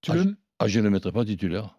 Tu 0.01 0.11
Ah, 0.11 0.15
le... 0.15 0.35
Ah, 0.59 0.67
je 0.67 0.79
ne 0.79 0.85
le 0.85 0.89
mettrai 0.89 1.11
pas 1.11 1.23
titulaire. 1.23 1.76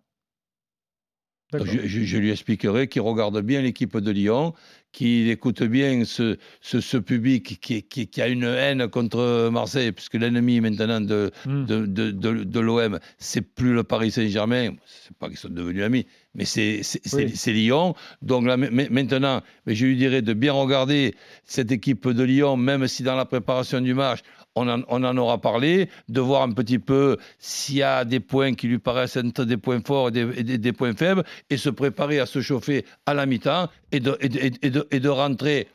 Je, 1.53 1.87
je- 1.87 2.03
je 2.05 2.19
lui 2.19 2.31
expliquerai 2.31 2.89
qu'il 2.89 3.01
regarde 3.03 3.41
bien 3.41 3.63
l'équipe 3.63 3.97
de 3.97 4.11
Lyon, 4.11 4.53
qu'il 4.93 5.31
écoute 5.31 5.63
bien 5.63 6.05
ce, 6.05 6.37
ce, 6.61 6.81
ce 6.81 6.97
public 6.99 7.59
qui, 7.61 7.83
qui- 7.83 8.07
qui 8.07 8.21
a 8.23 8.29
une 8.29 8.45
haine 8.45 8.87
contre 8.89 9.49
Marseille, 9.51 9.93
puisque 9.93 10.15
l'ennemi 10.15 10.61
maintenant 10.61 11.01
de, 11.01 11.31
Hmm. 11.47 11.65
de, 11.65 11.87
de, 11.87 12.11
de- 12.11 12.45
de 12.45 12.61
l'OM, 12.61 12.99
c'est 13.19 13.41
plus 13.41 13.73
le 13.73 13.83
Paris 13.83 14.11
Saint-Germain, 14.11 14.75
c'est 14.87 15.17
pas 15.17 15.29
qu'ils 15.29 15.39
sont 15.39 15.49
devenus 15.49 15.83
amis, 15.85 16.07
mais 16.35 16.45
c'est 16.45 16.83
Oui. 17.15 17.33
Lyon. 17.47 17.95
Donc 18.21 18.45
là, 18.47 18.57
ma- 18.59 18.71
ma- 18.71 18.89
maintenant, 18.91 19.41
mais 19.65 19.75
je 19.75 19.87
lui 19.87 19.97
dirais 19.97 20.21
de 20.21 20.35
bien 20.35 20.53
regarder 20.53 21.15
cette 21.45 21.73
équipe 21.73 22.09
de 22.09 22.23
Lyon, 22.25 22.57
même 22.59 22.87
si 22.89 23.03
dans 23.03 23.17
la 23.17 23.25
préparation 23.25 23.81
du 23.81 23.95
match, 23.95 24.21
on 24.59 25.05
en, 25.05 25.17
aura 25.17 25.41
parlé, 25.41 25.89
de 26.09 26.21
voir 26.21 26.43
un 26.43 26.53
petit 26.53 26.79
peu 26.79 27.17
s'il 27.39 27.77
y 27.77 27.83
a 27.83 28.05
des 28.05 28.21
points 28.21 28.55
qui 28.55 28.69
lui 28.69 28.79
paraissent 28.79 29.17
être 29.17 29.45
des 29.45 29.57
points 29.57 29.81
forts 29.85 30.09
et 30.09 30.43
des, 30.59 30.73
points 30.73 30.95
faibles, 30.95 31.25
et 31.51 31.57
se 31.57 31.71
préparer 31.71 32.21
à 32.21 32.27
se 32.27 32.41
chauffer 32.41 32.85
à 33.07 33.15
la 33.15 33.27
mi-temps 33.27 33.69
et 33.93 34.01
de, 34.01 35.09
rentrer 35.09 35.69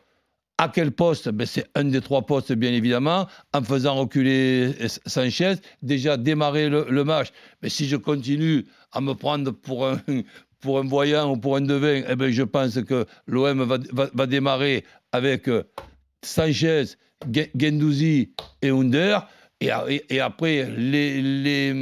à 0.58 0.70
quel 0.70 0.92
poste? 0.92 1.30
Ben, 1.30 1.46
C'est 1.46 1.68
un 1.76 1.86
des 1.86 2.02
trois 2.02 2.24
postes, 2.26 2.54
bien 2.54 2.72
évidemment, 2.72 3.28
en 3.54 3.64
faisant 3.64 3.96
reculer 3.96 4.74
Sanchez, 5.06 5.56
déjà 5.82 6.18
démarrer 6.18 6.70
le, 6.70 7.04
match. 7.04 7.30
Mais 7.62 7.70
si 7.70 7.88
je 7.88 7.96
continue 7.96 8.66
à 8.92 9.02
me 9.02 9.14
prendre 9.14 9.52
pour 9.52 9.88
un, 9.88 10.88
voyant 10.88 11.32
ou 11.32 11.38
pour 11.38 11.58
un 11.58 11.62
devin, 11.62 12.04
eh 12.08 12.16
ben, 12.16 12.32
je 12.32 12.44
pense 12.44 12.82
que 12.84 13.06
l'OM 13.28 13.64
va, 13.64 13.78
va- 13.92 14.28
démarrer 14.28 14.86
avec 15.12 15.50
euh, 15.50 15.64
Sanchez, 16.22 16.86
Gendouzi 17.58 18.34
et 18.62 18.70
Under. 18.70 19.28
Et, 19.62 19.70
a- 19.72 19.86
et- 19.90 20.04
et 20.10 20.20
après, 20.20 20.66
les, 20.78 21.22
les, 21.22 21.74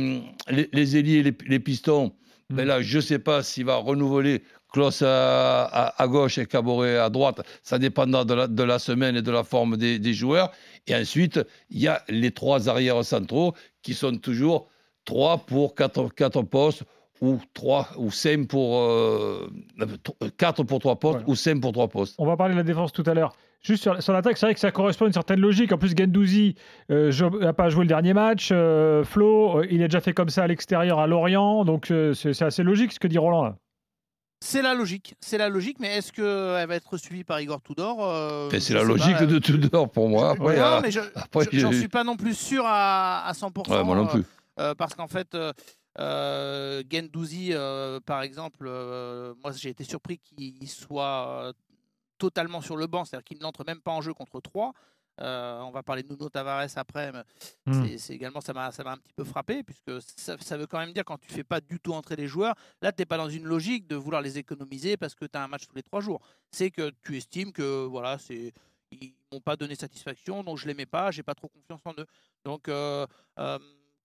les, 0.49 0.69
les 0.71 0.97
ailiers, 0.97 1.23
les, 1.23 1.33
les 1.47 1.59
pistons, 1.59 2.13
ben 2.49 2.67
là, 2.67 2.81
je 2.81 2.97
ne 2.97 3.01
sais 3.01 3.19
pas 3.19 3.41
s'il 3.43 3.65
va 3.65 3.77
renouveler 3.77 4.43
Klaus 4.71 5.01
à, 5.01 5.63
à- 5.65 6.01
à 6.03 6.07
gauche 6.07 6.37
et 6.37 6.45
Caboret 6.45 6.97
à 6.97 7.09
droite. 7.09 7.41
Ça 7.63 7.79
dépendra 7.79 8.23
de 8.23 8.33
la, 8.33 8.47
de 8.47 8.63
la 8.63 8.77
semaine 8.79 9.15
et 9.15 9.21
de 9.21 9.31
la 9.31 9.43
forme 9.43 9.77
des, 9.77 9.99
des 9.99 10.13
joueurs. 10.13 10.51
Et 10.87 10.95
ensuite, 10.95 11.39
il 11.69 11.79
y 11.79 11.87
a 11.87 12.03
les 12.07 12.31
trois 12.31 12.69
arrières 12.69 13.03
centraux 13.03 13.53
qui 13.81 13.93
sont 13.93 14.15
toujours 14.17 14.69
trois 15.05 15.39
pour 15.39 15.73
quatre, 15.75 16.07
quatre 16.13 16.41
postes 16.43 16.83
ou 17.19 17.39
trois 17.53 17.89
ou 17.97 18.11
cinq 18.11 18.47
pour 18.47 18.77
euh, 18.79 19.49
quatre 20.37 20.63
pour 20.63 20.79
trois 20.79 20.99
postes 20.99 21.17
Voilà. 21.19 21.29
ou 21.29 21.35
cinq 21.35 21.59
pour 21.61 21.71
trois 21.71 21.87
postes. 21.87 22.15
On 22.17 22.25
va 22.25 22.37
parler 22.37 22.53
de 22.53 22.59
la 22.59 22.63
défense 22.63 22.91
tout 22.93 23.03
à 23.07 23.13
l'heure. 23.13 23.33
Juste 23.63 23.83
sur, 23.83 24.01
sur 24.01 24.11
l'attaque, 24.13 24.37
c'est 24.37 24.45
vrai 24.47 24.53
que 24.55 24.59
ça 24.59 24.71
correspond 24.71 25.05
à 25.05 25.07
une 25.07 25.13
certaine 25.13 25.39
logique. 25.39 25.71
En 25.71 25.77
plus, 25.77 25.93
Gendouzi 25.95 26.55
n'a 26.89 27.53
pas 27.53 27.69
joué 27.69 27.83
le 27.83 27.87
dernier 27.89 28.13
match. 28.13 28.49
euh, 28.51 29.03
Flo, 29.03 29.59
euh, 29.59 29.67
il 29.69 29.83
a 29.83 29.87
déjà 29.87 30.01
fait 30.01 30.13
comme 30.13 30.29
ça 30.29 30.43
à 30.43 30.47
l'extérieur 30.47 30.99
à 30.99 31.05
Lorient. 31.07 31.63
Donc, 31.63 31.91
euh, 31.91 32.13
c'est 32.13 32.33
c'est 32.33 32.45
assez 32.45 32.63
logique 32.63 32.91
ce 32.91 32.99
que 32.99 33.07
dit 33.07 33.17
Roland 33.19 33.43
là. 33.43 33.55
C'est 34.43 34.63
la 34.63 34.73
logique, 34.73 35.13
c'est 35.21 35.37
la 35.37 35.49
logique, 35.49 35.77
mais 35.79 35.97
est-ce 35.97 36.11
qu'elle 36.11 36.67
va 36.67 36.75
être 36.75 36.97
suivie 36.97 37.23
par 37.23 37.39
Igor 37.39 37.61
Tudor 37.61 37.97
Euh, 38.03 38.49
c'est 38.59 38.73
la 38.73 38.81
logique 38.81 39.15
pas. 39.19 39.25
de 39.27 39.37
Tudor 39.37 39.91
pour 39.91 40.09
moi. 40.09 40.31
Après, 40.31 40.57
non, 40.57 40.63
euh, 40.63 40.79
mais 40.81 40.89
je, 40.89 40.99
j'ai- 41.51 41.71
suis 41.73 41.87
pas 41.87 42.03
non 42.03 42.17
plus 42.17 42.33
sûr 42.33 42.63
à, 42.65 43.27
à 43.27 43.33
100%. 43.33 43.69
Ouais, 43.71 43.83
moi 43.83 43.95
non 43.95 44.05
euh, 44.07 44.11
plus. 44.13 44.23
euh, 44.59 44.73
parce 44.73 44.95
qu'en 44.95 45.05
fait, 45.05 45.35
euh, 45.35 45.53
euh, 45.99 46.81
Gendouzi, 46.91 47.49
euh, 47.51 47.99
par 48.03 48.23
exemple, 48.23 48.65
euh, 48.65 49.35
moi 49.43 49.51
j'ai 49.55 49.69
été 49.69 49.83
surpris 49.83 50.17
qu'il 50.17 50.67
soit 50.67 51.27
euh, 51.29 51.53
totalement 52.25 52.61
sur 52.61 52.77
le 52.77 52.85
banc, 52.87 53.03
c'est-à-dire 53.03 53.23
qu'il 53.23 53.39
n'entre 53.39 53.63
même 53.65 53.81
pas 53.81 53.91
en 53.91 54.01
jeu 54.01 54.13
contre 54.13 54.39
3. 54.41 54.73
on 55.23 55.71
va 55.71 55.83
parler 55.83 56.01
de 56.03 56.09
Nuno 56.11 56.29
Tavares 56.29 56.67
après, 56.77 57.11
mais 57.11 57.23
Hmm. 57.67 57.97
c'est- 57.97 58.13
également 58.15 58.41
ça 58.41 58.53
m'a 58.53 58.71
ça 58.71 58.83
m'a 58.83 58.93
un 58.93 58.97
petit 58.97 59.13
peu 59.13 59.23
frappé 59.23 59.61
puisque 59.63 59.91
ça, 60.25 60.35
ça 60.39 60.57
veut 60.57 60.65
quand 60.65 60.79
même 60.79 60.93
dire 60.93 61.05
quand 61.05 61.19
tu 61.19 61.29
fais 61.31 61.43
pas 61.43 61.61
du 61.61 61.79
tout 61.79 61.93
entrer 61.93 62.15
les 62.15 62.27
joueurs, 62.27 62.55
là 62.81 62.91
tu 62.91 63.01
n'es 63.01 63.05
pas 63.05 63.17
dans 63.17 63.29
une 63.29 63.45
logique 63.45 63.85
de 63.87 63.95
vouloir 63.95 64.21
les 64.27 64.37
économiser 64.43 64.97
parce 64.97 65.13
que 65.13 65.25
tu 65.25 65.37
as 65.37 65.43
un 65.43 65.47
match 65.47 65.67
tous 65.67 65.75
les 65.75 65.83
trois 65.83 66.01
jours. 66.01 66.19
C'est 66.51 66.71
que 66.71 66.91
tu 67.03 67.17
estimes 67.17 67.51
que 67.51 67.85
voilà, 67.85 68.17
c'est 68.17 68.51
ils 68.91 69.13
m'ont 69.31 69.41
pas 69.41 69.55
donné 69.55 69.75
satisfaction, 69.75 70.43
donc 70.43 70.57
je 70.57 70.65
les 70.67 70.73
mets 70.73 70.87
pas, 70.97 71.11
j'ai 71.11 71.23
pas 71.23 71.35
trop 71.35 71.49
confiance 71.49 71.81
en 71.85 71.93
eux. 72.01 72.07
Donc 72.43 72.67
euh, 72.67 73.05
euh, 73.37 73.59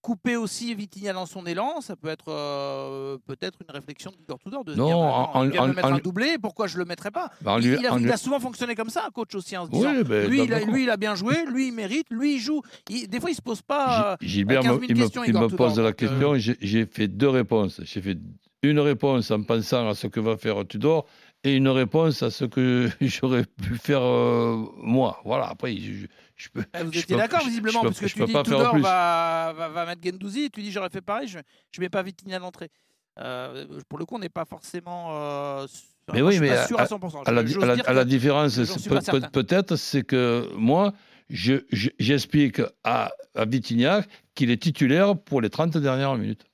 couper 0.06 0.36
aussi 0.36 0.72
Vitinha 0.72 1.12
dans 1.12 1.26
son 1.26 1.44
élan, 1.46 1.80
ça 1.80 1.96
peut 1.96 2.06
être 2.08 2.28
euh, 2.28 3.18
peut-être 3.26 3.58
une 3.68 3.74
réflexion 3.74 4.12
de 4.12 4.34
Tudor 4.36 4.64
de 4.64 4.72
se 4.72 4.78
Non, 4.78 4.86
dire, 4.86 4.96
bah, 4.98 5.30
en- 5.34 5.44
il 5.44 5.50
vient 5.50 5.62
en- 5.62 5.64
de 5.64 5.70
me 5.70 5.74
mettre 5.74 5.88
en- 5.88 5.94
un 5.94 5.98
doublé, 5.98 6.36
pourquoi 6.40 6.68
je 6.68 6.78
le 6.78 6.84
mettrais 6.84 7.10
pas? 7.10 7.28
Bah, 7.40 7.56
il, 7.58 7.66
lui- 7.70 7.76
il 7.80 7.86
a, 7.86 7.98
il 7.98 8.16
souvent 8.16 8.38
fonctionné 8.38 8.76
comme 8.76 8.88
ça, 8.88 9.04
un 9.04 9.10
coach 9.10 9.34
aussi, 9.34 9.56
en 9.56 9.66
se 9.66 9.70
Oui, 9.72 9.78
disant, 9.78 9.90
ben, 10.08 10.30
lui, 10.30 10.44
il 10.44 10.52
a, 10.52 10.58
d'accord. 10.60 10.72
lui, 10.74 10.82
il 10.84 10.90
a 10.90 10.96
bien 10.96 11.16
joué, 11.16 11.34
lui, 11.46 11.66
il 11.68 11.72
mérite, 11.72 12.06
lui, 12.10 12.34
il 12.36 12.38
joue. 12.38 12.62
Il- 12.88 13.08
des 13.08 13.18
fois, 13.18 13.30
il 13.30 13.34
se 13.34 13.42
pose 13.42 13.62
pas. 13.62 14.12
euh, 14.12 14.16
Gi- 14.20 14.28
Gilbert 14.28 14.62
15 14.62 14.74
me- 14.76 14.78
000 14.80 14.90
il 14.90 14.96
me, 14.96 15.02
questions, 15.02 15.24
il 15.24 15.30
Igor 15.30 15.42
me 15.42 15.48
Tudor, 15.48 15.66
pose 15.66 15.78
la 15.80 15.86
euh, 15.86 15.92
question. 15.92 16.36
J'ai- 16.36 16.56
J'ai 16.60 16.86
fait 16.86 17.08
deux 17.08 17.28
réponses. 17.28 17.80
J'ai 17.82 18.00
fait 18.00 18.16
une 18.62 18.78
réponse 18.78 19.32
en 19.32 19.42
pensant 19.42 19.88
à 19.88 19.94
ce 19.96 20.06
que 20.06 20.20
va 20.20 20.36
faire 20.36 20.64
Tudor 20.68 21.06
et 21.42 21.54
une 21.56 21.68
réponse 21.68 22.22
à 22.22 22.30
ce 22.30 22.44
que 22.44 22.88
j'aurais 23.00 23.44
pu 23.44 23.76
faire 23.76 24.02
euh, 24.02 24.56
moi. 24.76 25.20
Voilà, 25.24 25.46
après, 25.48 25.76
je, 25.76 25.92
je- 25.92 26.06
je 26.36 26.48
peux. 26.50 26.64
Ah, 26.72 26.84
Vous 26.84 26.92
je 26.92 27.00
étiez 27.00 27.16
d'accord 27.16 27.40
je- 27.40 27.46
visiblement, 27.48 27.80
je 27.82 27.88
parce 27.88 27.98
que 28.00 28.06
je 28.08 28.12
tu 28.14 28.20
peux 28.20 28.26
dis 28.26 28.32
pas 28.32 28.44
faire 28.44 28.56
Tudor 28.58 28.72
plus. 28.72 28.82
va, 28.82 29.54
va, 29.56 29.68
va 29.68 29.86
mettre 29.86 30.02
Gendouzi, 30.04 30.44
et 30.44 30.50
tu 30.50 30.62
dis 30.62 30.70
j'aurais 30.70 30.90
fait 30.90 31.00
pareil, 31.00 31.28
je 31.28 31.38
ne 31.38 31.42
mets 31.80 31.88
pas 31.88 32.02
Vitinha 32.02 32.38
d'entrée. 32.38 32.70
Euh, 33.18 33.66
pour 33.88 33.98
le 33.98 34.04
coup, 34.04 34.16
on 34.16 34.18
n'est 34.18 34.28
pas 34.28 34.44
forcément. 34.44 35.08
euh, 35.12 35.66
Mais 36.12 36.20
oui, 36.22 36.34
je 36.34 36.40
mais 36.42 36.48
pas 36.50 36.66
sûr 36.66 36.78
à 36.78 36.82
à, 36.82 36.86
100%. 36.86 37.22
à 37.24 37.32
la, 37.32 37.40
à 37.40 37.92
la- 37.94 38.00
à 38.00 38.04
différence, 38.04 38.56
peut- 38.56 39.20
peut-être, 39.32 39.76
c'est 39.76 40.02
que 40.04 40.50
moi, 40.54 40.92
je- 41.30 41.64
je- 41.72 41.88
j'explique 41.98 42.60
à, 42.84 43.10
à 43.34 43.44
Vitignac 43.46 44.06
qu'il 44.34 44.50
est 44.50 44.62
titulaire 44.62 45.16
pour 45.18 45.40
les 45.40 45.48
30 45.50 45.76
dernières 45.78 46.14
minutes. 46.16 46.44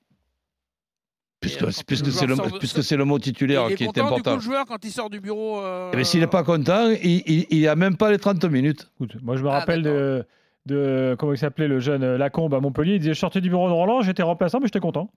Puisque, 1.43 1.61
le 1.61 2.11
c'est 2.11 2.25
le, 2.25 2.81
c'est 2.83 2.97
le 2.97 3.05
mot 3.05 3.19
titulaire 3.19 3.65
il 3.69 3.73
est 3.73 3.75
qui 3.75 3.83
est 3.83 3.87
content, 3.87 4.01
du 4.03 4.07
coup, 4.07 4.13
important. 4.15 4.35
le 4.35 4.41
joueur, 4.41 4.65
quand 4.65 4.83
il 4.83 4.91
sort 4.91 5.09
du 5.09 5.19
bureau. 5.19 5.59
euh, 5.59 5.91
Eh 5.93 5.97
ben, 5.97 6.03
S'il 6.05 6.19
n'est 6.21 6.27
pas 6.27 6.43
content, 6.43 6.89
il 7.03 7.45
n'y 7.51 7.67
a 7.67 7.75
même 7.75 7.97
pas 7.97 8.11
les 8.11 8.17
30 8.17 8.43
minutes. 8.45 8.89
Écoute, 8.95 9.17
moi, 9.21 9.35
je 9.35 9.43
me 9.43 9.49
Ah, 9.49 9.59
rappelle 9.59 9.81
de, 9.83 10.25
de. 10.65 11.15
Comment 11.19 11.33
il 11.33 11.37
s'appelait 11.37 11.67
le 11.67 11.79
jeune 11.79 12.03
euh, 12.03 12.17
Lacombe 12.17 12.53
à 12.53 12.59
Montpellier 12.59 12.93
Il 12.95 12.99
disait 12.99 13.13
Je 13.13 13.19
sortais 13.19 13.41
du 13.41 13.49
bureau 13.49 13.67
de 13.67 13.73
Roland, 13.73 14.01
j'étais 14.01 14.23
remplaçant, 14.23 14.59
mais 14.59 14.67
j'étais 14.67 14.79
content. 14.79 15.09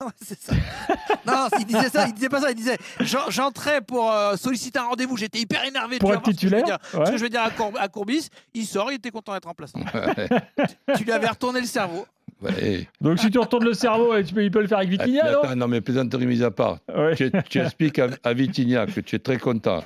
C'est 0.22 0.38
ça. 0.40 0.52
non, 1.26 1.48
il 1.58 1.64
disait 1.66 1.88
ça, 1.88 2.06
il 2.06 2.14
disait 2.14 2.28
pas 2.28 2.40
ça, 2.40 2.50
il 2.50 2.54
disait 2.54 2.76
j'en- 3.00 3.30
j'entrais 3.30 3.80
pour 3.80 4.12
euh, 4.12 4.36
solliciter 4.36 4.78
un 4.78 4.84
rendez-vous, 4.84 5.16
j'étais 5.16 5.40
hyper 5.40 5.64
énervé. 5.64 5.98
Pour 5.98 6.10
tu 6.10 6.16
être 6.16 6.24
ce 6.24 6.30
que 6.30 6.36
titulaire. 6.36 6.78
Ce 6.92 7.10
que 7.10 7.16
je 7.16 7.22
vais 7.24 7.30
dire 7.30 7.42
à, 7.42 7.50
Cour- 7.50 7.72
à 7.76 7.88
Courbis, 7.88 8.28
il 8.54 8.64
sort, 8.64 8.92
il 8.92 8.94
était 8.94 9.10
content 9.10 9.32
d'être 9.34 9.46
remplaçant. 9.48 9.80
tu 10.96 11.02
lui 11.02 11.10
avais 11.10 11.26
retourné 11.26 11.58
le 11.60 11.66
cerveau. 11.66 12.06
Ouais. 12.40 12.86
Donc, 13.00 13.18
si 13.18 13.30
tu 13.30 13.38
retournes 13.38 13.64
le 13.64 13.74
cerveau, 13.74 14.14
et 14.16 14.22
tu 14.24 14.32
peux, 14.34 14.44
il 14.44 14.50
peut 14.50 14.60
le 14.60 14.68
faire 14.68 14.78
avec 14.78 14.90
Ah, 15.00 15.04
Vitinha, 15.04 15.22
puis 15.24 15.32
non 15.32 15.40
attends, 15.42 15.56
non, 15.56 15.68
mais 15.68 15.80
plaisanterie 15.80 16.26
mise 16.26 16.42
à 16.42 16.50
part, 16.50 16.78
Ouais. 16.96 17.14
tu, 17.16 17.30
tu 17.48 17.58
expliques 17.58 17.98
à, 17.98 18.08
à 18.22 18.32
Vitinha 18.32 18.86
que 18.86 19.00
tu 19.00 19.16
es 19.16 19.18
très 19.18 19.38
content, 19.38 19.82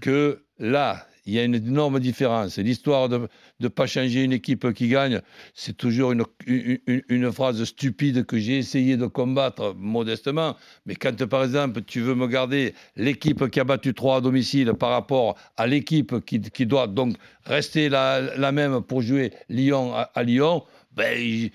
que 0.00 0.42
là, 0.58 1.06
il 1.26 1.32
y 1.32 1.38
a 1.38 1.44
une 1.44 1.54
énorme 1.54 2.00
différence. 2.00 2.58
L'histoire 2.58 3.08
de 3.08 3.26
ne 3.58 3.68
pas 3.68 3.86
changer 3.86 4.22
une 4.24 4.32
équipe 4.34 4.70
qui 4.74 4.88
gagne, 4.88 5.22
c'est 5.54 5.74
toujours 5.74 6.12
une, 6.12 6.22
une, 6.46 6.78
une- 6.86 7.02
une 7.08 7.32
phrase 7.32 7.64
stupide 7.64 8.26
que 8.26 8.36
j'ai 8.36 8.58
essayé 8.58 8.98
de 8.98 9.06
combattre 9.06 9.74
modestement. 9.74 10.54
Mais 10.84 10.96
quand, 10.96 11.24
par 11.26 11.42
exemple, 11.44 11.80
tu 11.86 12.00
veux 12.02 12.14
me 12.14 12.26
garder 12.26 12.74
l'équipe 12.96 13.48
qui 13.48 13.58
a 13.58 13.64
battu 13.64 13.94
3 13.94 14.16
à 14.16 14.20
domicile 14.20 14.74
par 14.74 14.90
rapport 14.90 15.34
à 15.56 15.66
l'équipe 15.66 16.22
qui, 16.26 16.42
qui 16.42 16.66
doit 16.66 16.88
donc 16.88 17.16
rester 17.46 17.88
la, 17.88 18.20
la 18.36 18.52
même 18.52 18.82
pour 18.82 19.00
jouer 19.00 19.32
Lyon 19.48 19.94
à, 19.94 20.10
à 20.14 20.22
Lyon, 20.24 20.62
ben, 20.94 21.48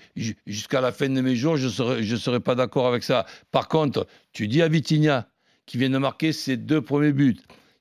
jusqu'à 0.46 0.80
la 0.80 0.92
fin 0.92 1.08
de 1.08 1.20
mes 1.20 1.36
jours, 1.36 1.56
je 1.56 1.66
ne 1.66 1.70
serai, 1.70 2.02
je 2.02 2.38
pas 2.38 2.54
d'accord 2.54 2.86
avec 2.86 3.02
ça. 3.02 3.26
Par 3.50 3.68
contre, 3.68 4.06
tu 4.32 4.48
dis 4.48 4.62
à 4.62 4.68
Vitinha, 4.68 5.28
qui 5.66 5.78
vient 5.78 5.90
de 5.90 5.98
marquer 5.98 6.32
ses 6.32 6.56
deux 6.56 6.82
premiers 6.82 7.12
buts, 7.12 7.36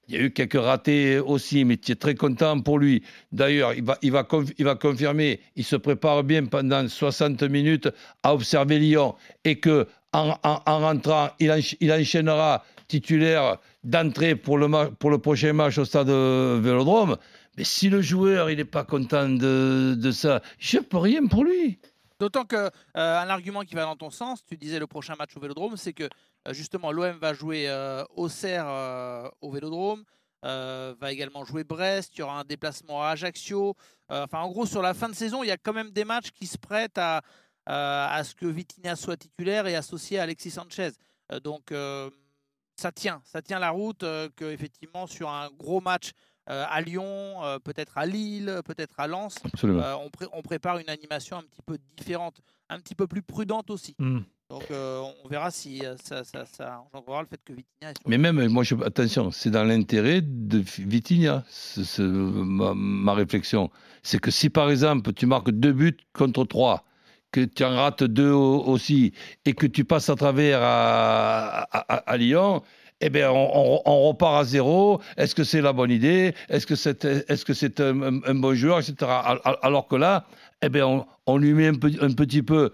il 0.08 0.16
y 0.16 0.18
a 0.18 0.22
eu 0.22 0.32
quelques 0.32 0.60
ratés 0.60 1.20
aussi, 1.20 1.66
mais 1.66 1.78
tu 1.78 1.92
es 1.92 1.96
très 1.96 2.16
content 2.16 2.60
pour 2.62 2.80
lui. 2.80 3.04
D'ailleurs, 3.32 3.74
il 3.74 3.84
va, 3.84 3.98
il, 4.02 4.12
va 4.12 4.28
il 4.58 4.66
va 4.66 4.76
confirmer, 4.76 5.40
il 5.56 5.64
se 5.64 5.76
prépare 5.76 6.24
bien 6.24 6.46
pendant 6.46 6.88
60 6.88 7.44
minutes 7.44 7.90
à 8.24 8.34
observer 8.34 8.80
Lyon 8.80 9.16
et 9.46 9.60
que 9.60 9.88
en, 10.14 10.36
en- 10.44 10.62
en 10.66 10.80
rentrant, 10.80 11.30
il, 11.40 11.54
il 11.80 11.92
enchaînera 11.94 12.64
titulaire 12.88 13.58
d'entrée 13.84 14.36
pour 14.36 14.58
le, 14.58 14.68
pour 14.96 15.12
le 15.12 15.20
prochain 15.20 15.54
match 15.54 15.78
au 15.78 15.86
stade 15.86 16.10
euh, 16.10 16.60
Vélodrome. 16.62 17.18
Mais 17.60 17.66
si 17.66 17.90
le 17.90 18.02
joueur 18.02 18.50
il 18.50 18.56
n'est 18.56 18.64
pas 18.64 18.86
content 18.86 19.28
de, 19.28 19.94
de 19.98 20.12
ça, 20.12 20.42
je 20.60 20.80
peux 20.80 20.98
rien 20.98 21.28
pour 21.28 21.44
lui. 21.44 21.78
D'autant 22.18 22.46
que 22.46 22.56
euh, 22.56 22.70
un 22.96 23.30
argument 23.30 23.64
qui 23.64 23.76
va 23.76 23.84
dans 23.84 23.98
ton 23.98 24.10
sens, 24.10 24.46
tu 24.46 24.56
disais 24.56 24.80
le 24.80 24.88
prochain 24.88 25.16
match 25.20 25.36
au 25.36 25.42
Vélodrome, 25.42 25.76
c'est 25.76 25.92
que 25.92 26.06
euh, 26.06 26.54
justement 26.54 26.94
l'OM 26.94 27.18
va 27.18 27.34
jouer 27.34 27.66
euh, 27.68 28.06
Auxerre 28.16 28.64
euh, 28.66 29.28
au 29.42 29.52
Vélodrome, 29.52 30.06
euh, 30.46 30.96
va 31.02 31.12
également 31.12 31.44
jouer 31.44 31.66
Brest, 31.66 32.14
il 32.16 32.20
y 32.20 32.22
aura 32.22 32.40
un 32.40 32.46
déplacement 32.46 33.04
à 33.04 33.10
Ajaccio. 33.10 33.76
Enfin, 34.08 34.40
en 34.40 34.48
gros, 34.48 34.66
sur 34.66 34.82
la 34.82 34.94
fin 34.94 35.10
de 35.10 35.14
saison, 35.14 35.44
il 35.44 35.48
y 35.48 35.52
a 35.52 35.58
quand 35.58 35.74
même 35.74 35.92
des 35.92 36.06
matchs 36.06 36.32
qui 36.32 36.48
se 36.48 36.58
prêtent 36.58 36.98
à, 36.98 37.22
à 37.66 38.24
ce 38.24 38.36
que 38.36 38.46
Vitinha 38.46 38.96
soit 38.96 39.18
titulaire 39.18 39.68
et 39.68 39.76
associé 39.76 40.18
à 40.18 40.24
Alexis 40.24 40.52
Sanchez. 40.52 40.92
Donc, 41.44 41.74
ça 42.78 42.92
tient, 42.94 43.22
ça 43.26 43.42
tient 43.42 43.60
la 43.60 43.70
route 43.70 44.00
que 44.00 44.46
effectivement 44.46 45.06
sur 45.06 45.30
un 45.30 45.50
gros 45.52 45.82
match 45.82 46.14
à 46.70 46.82
Lyon, 46.82 47.44
euh, 47.44 47.60
peut-être 47.60 47.98
à 47.98 48.06
Lille, 48.06 48.62
peut-être 48.66 49.00
à 49.00 49.08
Lens, 49.08 49.36
euh, 49.64 49.94
on, 50.04 50.10
pré- 50.10 50.28
on 50.34 50.42
prépare 50.42 50.78
une 50.80 50.90
animation 50.90 51.38
un 51.38 51.44
petit 51.44 51.62
peu 51.66 51.78
différente, 51.98 52.42
un 52.70 52.80
petit 52.80 52.96
peu 52.96 53.08
plus 53.08 53.22
prudente 53.22 53.70
aussi. 53.70 53.96
Hmm. 54.00 54.22
Donc 54.50 54.66
euh, 54.72 55.04
on 55.24 55.28
verra 55.30 55.52
si 55.52 55.86
euh, 55.86 55.96
ça, 56.04 56.24
ça, 56.24 56.44
ça 56.46 56.82
engendrera 56.92 57.22
le 57.22 57.28
fait 57.28 57.40
que 57.46 57.54
Vitinha 57.54 57.92
est 57.92 58.08
Mais 58.08 58.18
même, 58.18 58.48
moi, 58.48 58.64
je, 58.64 58.74
attention, 58.84 59.30
c'est 59.30 59.52
dans 59.52 59.64
l'intérêt 59.64 60.22
de 60.24 60.58
Vitinha, 60.80 61.44
ma, 62.00 62.74
ma 62.74 63.14
réflexion. 63.14 63.70
C'est 64.02 64.20
que 64.20 64.32
si, 64.32 64.50
par 64.50 64.72
exemple, 64.72 65.14
tu 65.14 65.28
marques 65.28 65.52
deux 65.52 65.74
buts 65.74 65.98
contre 66.14 66.46
trois, 66.46 66.84
que 67.32 67.42
tu 67.46 67.64
en 67.64 67.76
rates 67.76 68.04
deux 68.04 68.32
au- 68.32 68.64
aussi, 68.64 69.14
et 69.46 69.54
que 69.54 69.68
tu 69.68 69.86
passes 69.86 70.10
à 70.10 70.16
travers 70.16 70.64
à, 70.64 71.60
à- 71.62 71.94
à- 71.94 72.12
à 72.12 72.18
Lyon, 72.18 72.64
eh 73.02 73.10
bien, 73.10 73.32
on, 73.32 74.08
repart 74.10 74.42
à 74.42 74.44
zéro. 74.44 75.02
Est-ce 75.18 75.34
que 75.36 75.44
c'est 75.44 75.62
la 75.62 75.74
bonne 75.74 75.92
idée? 75.92 76.34
Est-ce 76.50 76.66
que 76.68 76.76
c'est 76.76 77.06
est 77.06 77.30
-ce 77.32 77.54
c'est 77.54 77.80
un, 77.80 78.36
bon 78.36 78.54
joueur, 78.56 78.80
etc. 78.80 78.96
Al- 79.02 79.40
al- 79.44 79.58
Alors 79.62 79.88
que 79.88 79.96
là, 79.96 80.26
eh 80.62 80.70
bien, 80.70 81.06
on, 81.26 81.38
lui 81.38 81.54
met 81.54 81.68
un, 81.68 81.76
petit- 81.76 81.98
un 82.02 82.12
petit 82.14 82.44
peu 82.44 82.72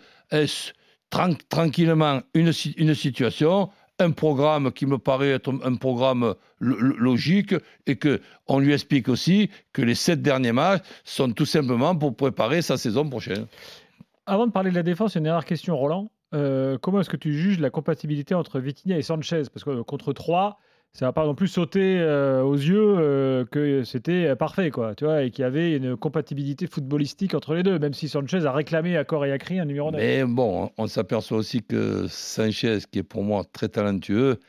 tranquillement 1.49 2.21
une, 2.33 2.51
une 2.77 2.95
situation, 2.95 3.69
un 3.99 4.11
programme 4.11 4.71
qui 4.71 4.85
me 4.85 4.97
paraît 4.97 5.31
être 5.31 5.53
un 5.63 5.75
programme 5.75 6.33
lo- 6.59 6.77
lo- 6.79 6.97
logique 6.97 7.55
et 7.85 7.95
que 7.95 8.19
on 8.47 8.59
lui 8.59 8.73
explique 8.73 9.07
aussi 9.07 9.49
que 9.73 9.81
les 9.81 9.95
sept 9.95 10.21
derniers 10.21 10.51
matchs 10.51 10.83
sont 11.05 11.31
tout 11.31 11.45
simplement 11.45 11.95
pour 11.95 12.15
préparer 12.15 12.61
sa 12.61 12.77
saison 12.77 13.07
prochaine. 13.09 13.45
Avant 14.25 14.47
de 14.47 14.51
parler 14.51 14.71
de 14.71 14.75
la 14.75 14.83
défense, 14.83 15.15
une 15.15 15.23
dernière 15.23 15.45
question, 15.45 15.77
Roland. 15.77 16.09
Euh, 16.35 16.77
comment 16.79 16.99
est-ce 17.01 17.09
que 17.09 17.17
tu 17.17 17.33
juges 17.33 17.59
la 17.59 17.69
compatibilité 17.69 18.35
entre 18.35 18.59
Vitinha 18.59 18.97
et 18.97 19.01
Sanchez? 19.01 19.43
Parce 19.53 19.63
que 19.63 19.69
euh, 19.69 19.83
contre 19.83 20.13
3, 20.13 20.59
ça 20.93 21.05
va 21.05 21.13
pas 21.13 21.25
non 21.25 21.35
plus 21.35 21.47
sauter 21.47 21.97
euh, 21.99 22.41
aux 22.41 22.55
yeux 22.55 23.45
que 23.51 23.83
c'était 23.83 24.35
parfait, 24.35 24.71
quoi. 24.71 24.95
Tu 24.95 25.05
vois, 25.05 25.23
et 25.23 25.31
qu'il 25.31 25.41
y 25.43 25.45
avait 25.45 25.75
une 25.75 25.97
compatibilité 25.97 26.67
footballistique 26.67 27.33
entre 27.33 27.53
les 27.53 27.63
deux, 27.63 27.79
même 27.79 27.93
si 27.93 28.07
Sanchez 28.07 28.45
a 28.45 28.51
réclamé 28.51 28.95
à 28.97 29.03
corps 29.03 29.25
et 29.25 29.31
à 29.31 29.37
cri 29.37 29.59
un 29.59 29.65
numéro 29.65 29.91
9. 29.91 29.99
Mais 29.99 30.23
bon, 30.25 30.71
on 30.77 30.87
s'aperçoit 30.87 31.37
aussi 31.37 31.63
que 31.63 32.05
Sanchez, 32.07 32.79
qui 32.91 32.99
est 32.99 33.03
pour 33.03 33.23
moi 33.23 33.43
très 33.51 33.67
talentueux, 33.67 34.39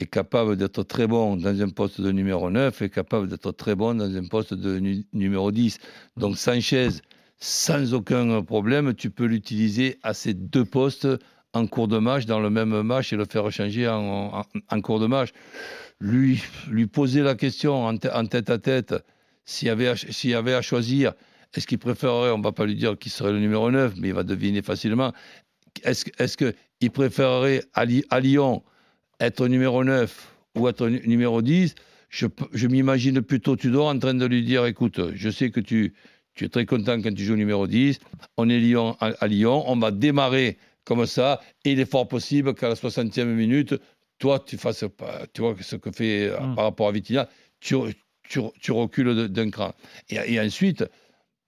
est 0.00 0.06
capable 0.06 0.56
d'être 0.56 0.82
très 0.82 1.06
bon 1.06 1.36
dans 1.36 1.60
un 1.62 1.68
poste 1.68 2.00
de 2.00 2.10
numéro 2.10 2.50
9 2.50 2.82
et 2.82 2.88
capable 2.90 3.28
d'être 3.28 3.52
très 3.52 3.76
bon 3.76 3.94
dans 3.94 4.16
un 4.16 4.26
poste 4.26 4.54
de 4.54 4.80
nu- 4.80 5.04
numéro 5.12 5.52
10. 5.52 5.78
Donc 6.16 6.36
Sanchez, 6.36 6.88
sans 7.38 7.94
aucun 7.94 8.42
problème, 8.42 8.94
tu 8.94 9.10
peux 9.10 9.26
l'utiliser 9.26 9.98
à 10.02 10.14
ces 10.14 10.34
deux 10.34 10.64
postes 10.64 11.06
en 11.54 11.66
cours 11.66 11.88
de 11.88 11.98
match, 11.98 12.26
dans 12.26 12.40
le 12.40 12.50
même 12.50 12.82
match, 12.82 13.12
et 13.12 13.16
le 13.16 13.24
faire 13.24 13.50
changer 13.50 13.88
en, 13.88 14.44
cours 14.82 15.00
de 15.00 15.06
match. 15.06 15.30
Lui, 16.00 16.42
lui 16.68 16.86
poser 16.86 17.22
la 17.22 17.34
question 17.34 17.84
en, 17.84 17.96
tê- 17.96 18.10
en 18.12 18.26
tête 18.26 18.50
à 18.50 18.58
tête, 18.58 18.94
s'il 19.44 19.68
y 19.68 19.70
avait 19.70 19.88
à, 19.88 19.96
s'il 19.96 20.34
avait 20.34 20.54
à 20.54 20.62
choisir, 20.62 21.12
est-ce 21.54 21.66
qu'il 21.66 21.78
préférerait, 21.78 22.30
on 22.30 22.38
ne 22.38 22.42
va 22.42 22.52
pas 22.52 22.64
lui 22.64 22.74
dire 22.74 22.98
qu'il 22.98 23.12
serait 23.12 23.32
le 23.32 23.38
numéro 23.38 23.70
9, 23.70 23.94
mais 23.98 24.08
il 24.08 24.14
va 24.14 24.22
deviner 24.22 24.62
facilement, 24.62 25.12
est-ce 25.84 26.06
est-ce 26.18 26.36
qu'il 26.36 26.90
préférerait 26.90 27.62
à, 27.74 27.84
Lyon 27.84 28.62
être 29.20 29.46
numéro 29.46 29.84
9 29.84 30.34
ou 30.56 30.68
être 30.68 30.88
nu- 30.88 31.02
numéro 31.06 31.42
10 31.42 31.74
Je, 32.08 32.26
je 32.52 32.66
m'imagine 32.66 33.20
plutôt 33.20 33.56
Tudor 33.56 33.86
en 33.88 33.98
train 33.98 34.14
de 34.14 34.26
lui 34.26 34.42
dire 34.42 34.64
écoute, 34.66 35.00
je 35.14 35.30
sais 35.30 35.50
que 35.50 35.60
tu, 35.60 35.92
tu 36.34 36.44
es 36.46 36.48
très 36.48 36.66
content 36.66 37.00
quand 37.02 37.14
tu 37.14 37.24
joues 37.24 37.36
numéro 37.36 37.66
10, 37.66 38.00
on 38.38 38.48
est 38.48 38.58
Lyon, 38.58 38.96
à 39.00 39.26
Lyon, 39.26 39.62
on 39.66 39.76
va 39.76 39.90
démarrer 39.90 40.56
comme 40.84 41.06
ça, 41.06 41.40
et 41.64 41.72
il 41.72 41.80
est 41.80 41.90
fort 41.90 42.08
possible 42.08 42.54
qu'à 42.54 42.68
la 42.68 42.74
60e 42.74 43.24
minute, 43.24 43.74
toi, 44.18 44.38
tu 44.44 44.56
fasses 44.56 44.84
pas, 44.96 45.26
tu 45.32 45.40
vois 45.42 45.54
ce 45.60 45.76
que 45.76 45.90
fait 45.90 46.28
euh, 46.28 46.40
Mm. 46.40 46.54
par 46.54 46.64
rapport 46.64 46.88
à 46.88 46.92
Vitinha, 46.92 47.28
tu, 47.60 47.76
tu, 48.28 48.40
tu 48.60 48.72
recules 48.72 49.28
d'un 49.28 49.50
cran. 49.50 49.72
Et, 50.10 50.16
et 50.34 50.40
ensuite, 50.40 50.84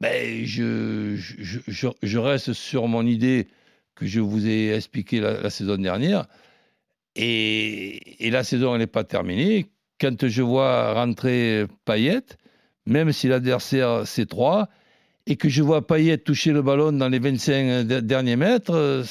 ben, 0.01 0.45
je, 0.45 1.15
je, 1.17 1.61
je, 1.67 1.89
je 2.03 2.19
reste 2.19 2.53
sur 2.53 2.89
mon 2.89 3.07
idée 3.07 3.49
que 3.95 4.07
je 4.07 4.21
vous 4.21 4.47
ai 4.47 4.75
expliqué 4.75 5.21
la, 5.21 5.41
la 5.41 5.51
saison 5.51 5.77
dernière. 5.77 6.27
Et, 7.17 8.27
et 8.27 8.31
la 8.31 8.43
saison, 8.45 8.75
elle 8.75 8.81
n'est 8.81 8.87
pas 8.87 9.05
terminée. 9.05 9.67
Quand 10.01 10.27
je 10.27 10.43
vois 10.43 10.95
rentrer 10.95 11.67
Payet, 11.85 12.23
même 12.87 13.13
si 13.13 13.29
l'adversaire 13.29 14.07
c'est 14.07 14.27
3, 14.27 14.69
et 15.27 15.37
que 15.37 15.49
je 15.49 15.63
vois 15.63 15.87
Payet 15.87 16.19
toucher 16.19 16.53
le 16.53 16.63
ballon 16.63 16.93
dans 16.93 17.09
les 17.09 17.19
25 17.19 17.85
de- 17.87 18.01
derniers 18.01 18.37
mètres, 18.37 18.75
euh, 18.75 19.05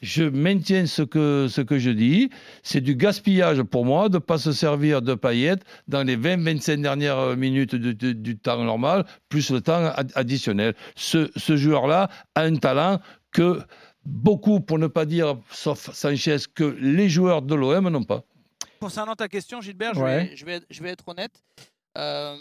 je 0.00 0.22
maintiens 0.24 0.86
ce 0.86 1.02
que, 1.02 1.48
ce 1.50 1.60
que 1.60 1.78
je 1.78 1.90
dis. 1.90 2.30
C'est 2.62 2.80
du 2.80 2.94
gaspillage 2.94 3.62
pour 3.62 3.84
moi 3.84 4.08
de 4.08 4.14
ne 4.14 4.18
pas 4.20 4.38
se 4.38 4.52
servir 4.52 5.02
de 5.02 5.14
Payet 5.14 5.56
dans 5.88 6.02
les 6.02 6.16
20-25 6.16 6.80
dernières 6.80 7.36
minutes 7.36 7.74
du, 7.74 8.38
temps 8.38 8.62
normal, 8.64 9.04
plus 9.28 9.50
le 9.50 9.60
temps 9.60 9.86
ad- 9.94 10.12
additionnel. 10.14 10.74
Ce, 10.96 11.30
ce 11.36 11.56
joueur-là 11.56 12.08
a 12.34 12.42
un 12.42 12.56
talent 12.56 13.00
que 13.32 13.60
beaucoup, 14.06 14.60
pour 14.60 14.78
ne 14.78 14.86
pas 14.86 15.04
dire, 15.04 15.36
sauf 15.50 15.90
Sanchez, 15.92 16.36
que 16.54 16.64
les 16.80 17.08
joueurs 17.10 17.42
de 17.42 17.54
l'OM 17.54 17.88
n'ont 17.90 18.04
pas. 18.04 18.22
Concernant 18.80 19.16
ta 19.16 19.28
question, 19.28 19.60
Gilbert, 19.60 19.92
je, 19.94 20.00
vais, 20.02 20.36
je, 20.36 20.44
vais, 20.46 20.52
être- 20.52 20.66
je 20.70 20.82
vais 20.82 20.90
être 20.90 21.06
honnête. 21.08 21.42
Euh, 21.98 22.36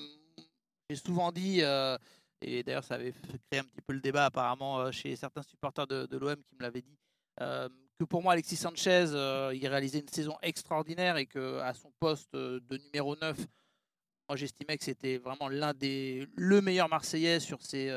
J'ai 0.89 0.95
souvent 0.95 1.31
dit, 1.31 1.57
euh, 1.63 1.97
et 2.41 2.63
d'ailleurs 2.63 2.83
ça 2.83 2.95
avait 2.95 3.11
créer 3.11 3.59
un 3.59 3.63
petit 3.63 3.81
peu 3.85 3.93
le 3.93 3.99
débat 3.99 4.25
apparemment 4.25 4.79
euh, 4.79 4.91
chez 4.91 5.15
certains 5.15 5.43
supporters 5.43 5.87
de, 5.87 6.17
l'OM 6.17 6.35
qui 6.35 6.55
me 6.55 6.61
l'avaient 6.61 6.81
dit, 6.81 6.97
euh, 7.41 7.69
que 7.97 8.03
pour 8.03 8.21
moi 8.21 8.33
Alexis 8.33 8.57
Sanchez, 8.57 9.07
euh, 9.13 9.51
il 9.55 9.67
réalisait 9.67 9.99
une 9.99 10.07
saison 10.07 10.37
extraordinaire 10.41 11.17
et 11.17 11.25
que 11.25 11.59
à 11.59 11.73
son 11.73 11.91
poste 11.99 12.33
euh, 12.35 12.59
de 12.69 12.77
numéro 12.77 13.15
9, 13.15 13.37
moi 14.29 14.35
j'estimais 14.35 14.77
que 14.77 14.83
c'était 14.83 15.17
vraiment 15.17 15.49
l'un 15.49 15.73
des 15.73 16.27
le 16.35 16.61
meilleur 16.61 16.89
Marseillais 16.89 17.39
sur 17.39 17.61
ces 17.61 17.89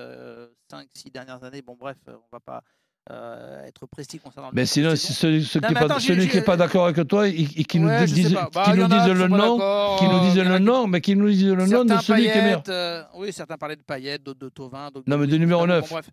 5-6 0.71 1.11
dernières 1.13 1.45
années. 1.45 1.63
Bon 1.63 1.77
bref, 1.77 1.99
euh, 2.09 2.17
on 2.17 2.29
va 2.33 2.41
pas 2.41 2.65
euh, 3.11 3.65
être 3.65 3.87
précis 3.87 4.19
concernant 4.19 4.51
le 4.51 4.55
Mais 4.55 4.67
sinon, 4.67 4.91
Non, 4.91 4.95
qui 4.95 5.59
n'est 5.59 5.75
pas, 5.89 6.01
celui 6.01 6.29
qui 6.29 6.37
n'est 6.37 6.43
pas 6.45 6.57
d'accord 6.57 6.87
avec 6.87 7.09
toi, 7.09 7.27
il- 7.29 7.67
qui 7.67 7.79
Ouais, 7.79 7.85
nous 8.03 8.07
je 8.07 8.15
dise, 8.15 8.29
sais 8.29 8.35
pas. 8.35 8.51
Bah, 8.53 8.65
qui 8.67 8.71
nous 8.79 8.87
le 8.89 9.29
nom, 9.29 9.97
qui 9.99 10.05
nous 10.05 10.21
dise 10.21 10.35
il 10.37 10.39
y 10.45 10.47
en 10.47 10.51
a 10.53 10.59
le 10.59 10.65
nom, 10.65 10.87
mais 10.87 11.01
qui 11.01 11.17
nous 11.17 11.29
dise 11.29 11.47
le 11.47 11.67
nom 11.67 11.85
de 11.85 11.97
celui 11.99 12.23
qui 12.25 12.29
est 12.29 12.43
meilleur. 12.43 12.63
Euh, 12.69 13.03
oui, 13.15 13.33
certains 13.33 13.57
parlaient 13.57 13.77
de 13.77 13.83
Payet, 13.83 14.19
d'autres 14.19 14.39
de 14.41 14.49
Tovin. 14.49 14.91
d'autres 14.91 15.09
Non, 15.09 15.19
mais 15.19 15.27
de 15.27 15.37
numéro 15.39 15.63
bon, 15.63 15.67
9. 15.69 15.89
bref. 15.91 16.11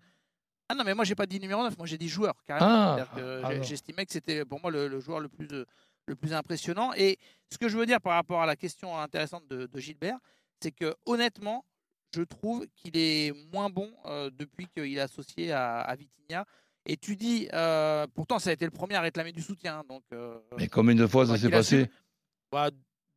Ah 0.69 0.75
non, 0.75 0.83
mais 0.83 0.93
moi, 0.93 1.05
j'ai 1.05 1.15
pas 1.15 1.25
dit 1.25 1.39
numéro 1.39 1.61
9, 1.63 1.77
moi, 1.77 1.87
j'ai 1.87 1.97
dit 1.97 2.09
joueur, 2.09 2.33
carrément. 2.45 2.97
Ah. 3.15 3.49
J'estimais 3.61 4.05
que 4.05 4.11
c'était 4.13 4.43
pour 4.45 4.59
moi 4.61 4.71
le, 4.71 4.87
le 4.87 4.99
joueur 4.99 5.19
le 5.19 5.29
plus, 5.29 5.47
euh, 5.51 5.65
le 6.07 6.15
plus 6.15 6.33
impressionnant. 6.33 6.91
Et 6.97 7.17
ce 7.51 7.57
que 7.57 7.69
je 7.69 7.77
veux 7.77 7.85
dire 7.85 8.01
par 8.01 8.13
rapport 8.13 8.41
à 8.41 8.45
la 8.45 8.55
question 8.55 8.97
intéressante 8.97 9.43
de, 9.49 9.65
de 9.67 9.79
Gilbert, 9.79 10.17
c'est 10.61 10.71
que 10.71 10.93
honnêtement, 11.05 11.63
je 12.15 12.21
trouve 12.23 12.65
qu'il 12.75 12.97
est 12.97 13.33
moins 13.53 13.69
bon 13.69 13.91
euh, 14.07 14.29
depuis 14.33 14.67
qu'il 14.67 14.97
est 14.97 15.01
associé 15.01 15.51
à, 15.51 15.79
à 15.81 15.95
Vitinha. 15.95 16.45
Et 16.89 16.95
tu 16.95 17.17
dis, 17.17 17.49
euh, 17.53 18.07
pourtant, 18.15 18.39
ça 18.39 18.49
a 18.49 18.53
été 18.53 18.63
le 18.63 18.71
premier 18.71 18.95
à 18.95 19.01
réclamer 19.01 19.33
du 19.33 19.41
soutien. 19.41 19.83
Donc, 19.89 20.03
euh, 20.13 20.39
Mais 20.57 20.67
combien 20.69 20.95
de 20.95 21.05
fois 21.05 21.27
ça 21.27 21.37
s'est 21.37 21.49
passé? 21.49 21.91
Bah, 22.49 22.69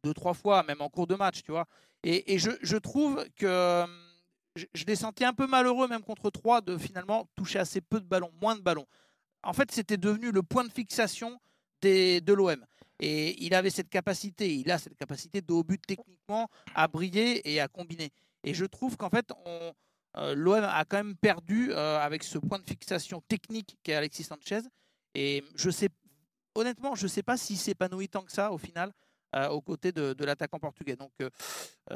deux, 0.03 0.13
trois 0.13 0.35
fois, 0.35 0.65
même 0.65 0.81
en 0.81 0.89
cours 0.89 1.07
de 1.07 1.15
match, 1.15 1.43
tu 1.45 1.53
vois. 1.53 1.67
Et, 2.03 2.35
et 2.35 2.39
je, 2.39 2.51
je 2.63 2.77
trouve 2.77 3.25
que 3.37 3.85
hum, 3.85 3.91
je, 4.57 4.67
je 4.75 4.85
l'ai 4.87 4.97
senti 4.97 5.25
un 5.25 5.33
peu 5.33 5.47
malheureux, 5.47 5.87
même 5.87 6.03
contre 6.03 6.31
3, 6.31 6.63
de 6.63 6.77
finalement 6.77 7.29
toucher 7.37 7.61
assez 7.61 7.81
peu 7.81 8.01
de 8.01 8.07
ballons, 8.07 8.33
moins 8.43 8.57
de 8.57 8.61
ballons. 8.61 8.87
En 9.45 9.53
fait, 9.53 9.71
c'était 9.71 9.97
devenu 9.97 10.33
le 10.33 10.43
point 10.43 10.65
de 10.65 10.73
fixation 10.73 11.41
des, 11.81 12.21
de 12.21 12.33
l'OM. 12.33 12.67
Et 12.99 13.43
il 13.43 13.55
avait 13.55 13.71
cette 13.71 13.89
capacité, 13.89 14.55
il 14.55 14.71
a 14.71 14.79
cette 14.79 14.97
capacité 14.97 15.41
de 15.41 15.53
haut 15.53 15.65
but 15.65 15.81
techniquement 15.87 16.51
à 16.75 16.89
briller 16.89 17.51
et 17.51 17.61
à 17.61 17.69
combiner. 17.69 18.11
Et 18.45 18.53
je 18.53 18.65
trouve 18.67 18.97
qu'en 18.97 19.09
fait, 19.09 19.33
on, 19.47 19.73
euh, 20.17 20.35
l'OM 20.35 20.65
a 20.65 20.85
quand 20.85 20.97
même 20.97 21.17
perdu 21.17 21.71
euh, 21.73 21.99
avec 21.99 22.23
ce 22.25 22.39
point 22.39 22.59
de 22.59 22.65
fixation 22.65 23.21
technique 23.29 23.77
qu'est 23.83 23.95
Alexis 23.95 24.25
Sanchez. 24.25 24.61
Et 25.15 25.45
je 25.55 25.71
sais, 25.71 25.89
honnêtement, 26.55 26.95
je 26.95 27.05
ne 27.05 27.09
sais 27.09 27.23
pas 27.23 27.37
s'il 27.37 27.57
s'épanouit 27.59 28.09
tant 28.09 28.23
que 28.23 28.33
ça 28.33 28.53
au 28.53 28.59
final 28.59 28.93
euh, 29.37 29.49
aux 29.49 29.61
côtés 29.61 29.93
de, 29.93 30.13
de 30.13 30.25
l'attaquant 30.25 30.59
portugais. 30.59 30.97
Donc, 30.97 31.13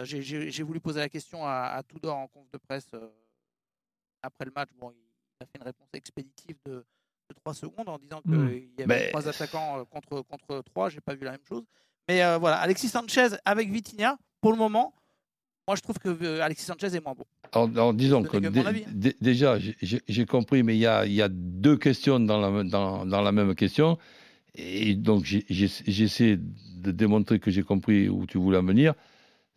j'ai- 0.03 0.63
voulu 0.63 0.81
poser 0.81 1.01
la 1.01 1.09
question 1.09 1.45
à, 1.45 1.73
à 1.77 1.83
Tudor 1.83 2.17
en 2.17 2.29
conf 2.29 2.49
de 2.53 2.59
presse 2.59 2.89
après 4.23 4.45
le 4.45 4.53
match. 4.55 4.69
Bon, 4.79 4.91
il 4.93 5.43
a 5.43 5.47
fait 5.47 5.59
une 5.59 5.65
réponse 5.65 5.89
expéditive 5.93 6.57
de, 6.65 6.73
de 7.31 7.35
3 7.35 7.55
secondes 7.55 7.89
en 7.89 7.99
disant 7.99 8.21
qu'il 8.23 8.33
Hmm. 8.33 8.49
y 8.79 8.83
avait 8.83 8.87
Mais- 8.87 9.09
trois 9.11 9.27
attaquants 9.29 9.85
contre, 9.87 10.23
contre 10.23 10.61
3. 10.63 10.89
J'ai 10.91 11.01
pas 11.01 11.15
vu 11.15 11.25
la 11.25 11.33
même 11.33 11.45
chose. 11.45 11.65
Mais 12.09 12.21
voilà, 12.39 12.59
Alexis 12.59 12.89
Sanchez 12.89 13.29
avec 13.45 13.71
Vitinha, 13.71 14.19
pour 14.41 14.53
le 14.53 14.59
moment, 14.59 14.95
moi 15.67 15.77
je 15.77 15.83
trouve 15.83 15.99
que 15.99 16.09
euh, 16.23 16.43
Alexis 16.43 16.65
Sanchez 16.67 16.95
est 16.95 17.05
moins 17.05 17.15
bon. 17.15 17.25
alors, 17.53 17.69
alors, 17.75 17.95
disons 17.95 18.23
que 18.23 18.37
dé- 18.93 19.17
déjà, 19.21 19.59
j'ai- 19.59 20.27
compris, 20.27 20.63
mais 20.63 20.77
il 20.77 20.81
y 20.81 20.87
a, 20.87 21.07
il 21.07 21.13
y 21.13 21.23
a 21.23 21.29
deux 21.31 21.77
questions 21.77 22.21
dans 22.21 22.39
la, 22.41 22.65
dans, 22.65 23.07
dans 23.07 23.23
la 23.23 23.33
même 23.33 23.55
question. 23.55 23.99
Et 24.57 24.95
donc, 24.95 25.25
j'essaie 25.25 26.37
de 26.39 26.91
démontrer 26.93 27.39
que 27.41 27.51
j'ai 27.51 27.63
compris 27.63 28.09
où 28.09 28.27
tu 28.27 28.39
voulais 28.39 28.59
en 28.59 28.63
venir. 28.65 28.95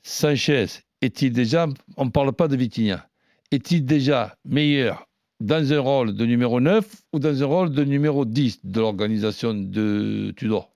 Sanchez, 0.01 0.65
est-il 1.01 1.31
déjà, 1.34 1.67
on 1.97 2.05
ne 2.05 2.10
parle 2.10 2.34
pas 2.34 2.47
de 2.47 2.55
Vitinha, 2.55 3.08
est-il 3.51 3.86
déjà 3.86 4.36
meilleur 4.45 5.08
dans 5.39 5.71
un 5.71 5.79
rôle 5.79 6.15
de 6.15 6.25
numéro 6.25 6.60
9 6.60 6.89
ou 7.13 7.19
dans 7.19 7.43
un 7.43 7.45
rôle 7.45 7.71
de 7.71 7.84
numéro 7.84 8.25
10 8.25 8.65
de 8.65 8.79
l'organisation 8.79 9.53
de 9.53 10.34
Tudor? 10.36 10.71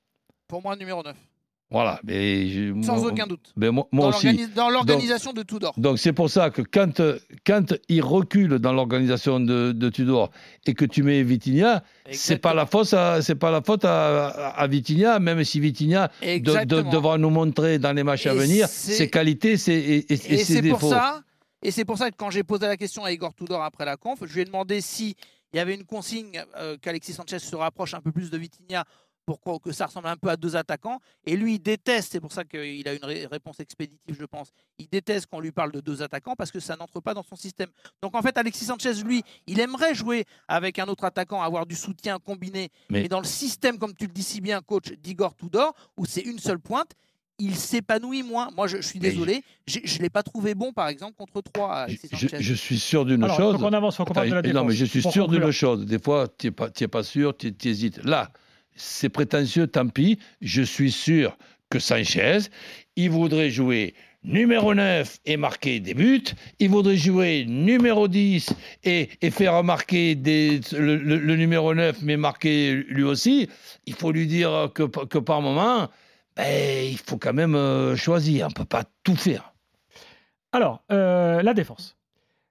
Pour 0.47 0.61
moi, 0.61 0.75
numéro 0.75 1.01
9. 1.01 1.15
Voilà. 1.71 1.99
Mais 2.03 2.47
je- 2.49 2.81
Sans 2.83 2.97
moi- 2.97 3.11
aucun 3.11 3.25
doute. 3.25 3.53
mais 3.55 3.71
moi, 3.71 3.87
moi 3.93 4.11
Dans 4.11 4.17
aussi. 4.17 4.27
l'organi- 4.27 4.53
Dans 4.53 4.69
l'organisation 4.69 5.31
de 5.31 5.41
Tudor. 5.43 5.73
Donc 5.77 5.99
c'est 5.99 6.11
pour 6.11 6.29
ça 6.29 6.49
que 6.49 6.61
quand, 6.61 7.01
quand 7.47 7.73
il 7.87 8.01
recule 8.03 8.59
dans 8.59 8.73
l'organisation 8.73 9.39
de, 9.39 9.71
de 9.71 9.89
Tudor 9.89 10.31
et 10.65 10.73
que 10.73 10.83
tu 10.85 11.01
mets 11.01 11.23
Vitinha, 11.23 11.81
c'est 12.11 12.37
pas 12.39 12.53
la 12.53 12.65
faute 12.65 12.93
à 12.93 13.21
c'est 13.21 13.35
pas 13.35 13.51
la 13.51 13.61
faute 13.61 13.85
à, 13.85 14.27
à, 14.27 14.67
Vitinha, 14.67 15.19
même 15.19 15.43
si 15.45 15.59
Vitinha 15.61 16.11
de- 16.21 16.81
devra 16.91 17.17
nous 17.17 17.29
montrer 17.29 17.79
dans 17.79 17.93
les 17.93 18.03
matchs 18.03 18.27
à 18.27 18.33
venir 18.33 18.67
ses 18.67 19.09
qualités 19.09 19.55
ses- 19.57 19.71
et, 19.73 20.13
et- 20.13 20.17
ses 20.17 20.37
c'est 20.43 20.61
pour 20.61 20.79
défauts. 20.79 20.89
ça. 20.89 21.21
Et 21.63 21.71
c'est 21.71 21.85
pour 21.85 21.97
ça 21.97 22.09
que 22.11 22.15
quand 22.17 22.31
j'ai 22.31 22.43
posé 22.43 22.65
la 22.67 22.75
question 22.75 23.05
à 23.05 23.11
Igor 23.11 23.33
Tudor 23.33 23.61
après 23.63 23.85
la 23.85 23.95
conf, 23.95 24.19
je 24.25 24.33
lui 24.33 24.41
ai 24.41 24.45
demandé 24.45 24.81
si 24.81 25.15
il 25.53 25.57
y 25.57 25.59
avait 25.59 25.75
une 25.75 25.85
consigne 25.85 26.43
euh, 26.57 26.75
qu'Alexis 26.81 27.13
Sanchez 27.13 27.39
se 27.39 27.55
rapproche 27.55 27.93
un 27.93 28.01
peu 28.01 28.11
plus 28.11 28.29
de 28.29 28.37
Vitinha 28.37 28.83
pour 29.25 29.39
que 29.61 29.71
ça 29.71 29.85
ressemble 29.85 30.07
un 30.07 30.17
peu 30.17 30.29
à 30.29 30.35
deux 30.37 30.55
attaquants. 30.55 30.99
Et 31.25 31.35
lui, 31.37 31.55
il 31.55 31.59
déteste, 31.59 32.11
c'est 32.11 32.19
pour 32.19 32.31
ça 32.31 32.43
qu'il 32.43 32.87
a 32.87 32.93
une 32.93 33.03
ré- 33.05 33.25
réponse 33.27 33.59
expéditive, 33.59 34.15
je 34.19 34.25
pense. 34.25 34.49
Il 34.79 34.87
déteste 34.89 35.27
qu'on 35.27 35.39
lui 35.39 35.51
parle 35.51 35.71
de 35.71 35.79
deux 35.79 36.01
attaquants 36.01 36.35
parce 36.35 36.51
que 36.51 36.59
ça 36.59 36.75
n'entre 36.75 36.99
pas 36.99 37.13
dans 37.13 37.23
son 37.23 37.35
système. 37.35 37.69
Donc 38.01 38.15
en 38.15 38.21
fait, 38.21 38.37
Alexis 38.37 38.65
Sanchez, 38.65 38.93
lui, 39.05 39.23
il 39.47 39.59
aimerait 39.59 39.93
jouer 39.95 40.25
avec 40.47 40.79
un 40.79 40.85
autre 40.85 41.03
attaquant, 41.05 41.41
avoir 41.41 41.65
du 41.65 41.75
soutien 41.75 42.17
combiné. 42.19 42.69
Mais- 42.89 43.03
Mais, 43.03 43.07
dans 43.07 43.19
le 43.19 43.25
système, 43.27 43.77
comme 43.77 43.93
tu 43.93 44.05
le 44.07 44.11
dis 44.13 44.23
si 44.23 44.41
bien, 44.41 44.61
coach 44.61 44.91
d'Igor 44.93 45.35
Tudor, 45.35 45.73
où 45.97 46.05
c'est 46.05 46.21
une 46.21 46.39
seule 46.39 46.59
pointe, 46.59 46.91
il 47.39 47.55
s'épanouit 47.55 48.21
moins. 48.21 48.49
Moi, 48.55 48.67
je, 48.67 48.77
je 48.77 48.81
suis 48.83 48.99
désolé, 48.99 49.43
je 49.65 49.79
ne 49.79 50.01
l'ai 50.03 50.09
pas 50.11 50.21
trouvé 50.21 50.53
bon, 50.53 50.73
par 50.73 50.87
exemple, 50.89 51.15
contre 51.17 51.41
3 51.51 51.73
Alexis 51.73 52.09
Je, 52.39 52.53
suis 52.53 52.77
sûr 52.79 53.03
d'une 53.05 53.27
chose. 53.27 53.53
faut 53.55 53.59
qu'on 53.63 53.73
avance, 53.73 53.95
faut 53.97 54.05
parle 54.05 54.27
de 54.29 54.33
la 54.33 54.39
Attends, 54.39 54.53
non, 54.53 54.65
mais 54.65 54.73
je 54.75 54.83
défense, 54.85 55.01
suis 55.01 55.11
sûr 55.11 55.27
d'une 55.27 55.49
chose. 55.51 55.85
Des 55.85 55.97
fois, 55.99 56.27
tu 56.27 56.47
n'es 56.47 56.51
pas, 56.51 56.69
es 56.79 56.87
pas 56.87 57.01
sûr, 57.03 57.35
tu 57.35 57.51
hésites. 57.63 57.97
Là, 58.03 58.31
c'est 58.75 59.09
prétentieux, 59.09 59.67
tant 59.67 59.87
pis. 59.87 60.19
Je 60.41 60.61
suis 60.61 60.91
sûr 60.91 61.37
que 61.69 61.79
Sanchez, 61.79 62.39
il 62.95 63.09
voudrait 63.09 63.49
jouer 63.49 63.95
numéro 64.23 64.73
9 64.73 65.19
et 65.25 65.37
marquer 65.37 65.79
des 65.79 65.93
buts. 65.93 66.23
Il 66.59 66.69
voudrait 66.69 66.97
jouer 66.97 67.45
numéro 67.47 68.07
10 68.07 68.53
et, 68.83 69.09
et 69.21 69.31
faire 69.31 69.63
marquer 69.63 70.15
le, 70.15 71.35
numéro 71.35 71.73
9, 71.73 71.99
mais 72.01 72.17
marquer 72.17 72.73
lui 72.87 73.03
aussi. 73.03 73.49
Il 73.85 73.93
faut 73.93 74.11
lui 74.11 74.27
dire 74.27 74.69
que, 74.73 74.83
que 74.83 75.17
par 75.17 75.41
moment, 75.41 75.89
ben, 76.35 76.85
il 76.85 76.97
faut 76.97 77.17
quand 77.17 77.33
même 77.33 77.55
euh, 77.55 77.95
choisir. 77.95 78.45
On 78.45 78.49
ne 78.49 78.53
peut 78.53 78.65
pas 78.65 78.83
tout 79.03 79.15
faire. 79.15 79.53
Alors, 80.51 80.83
euh, 80.91 81.41
la 81.41 81.53
défense. 81.53 81.97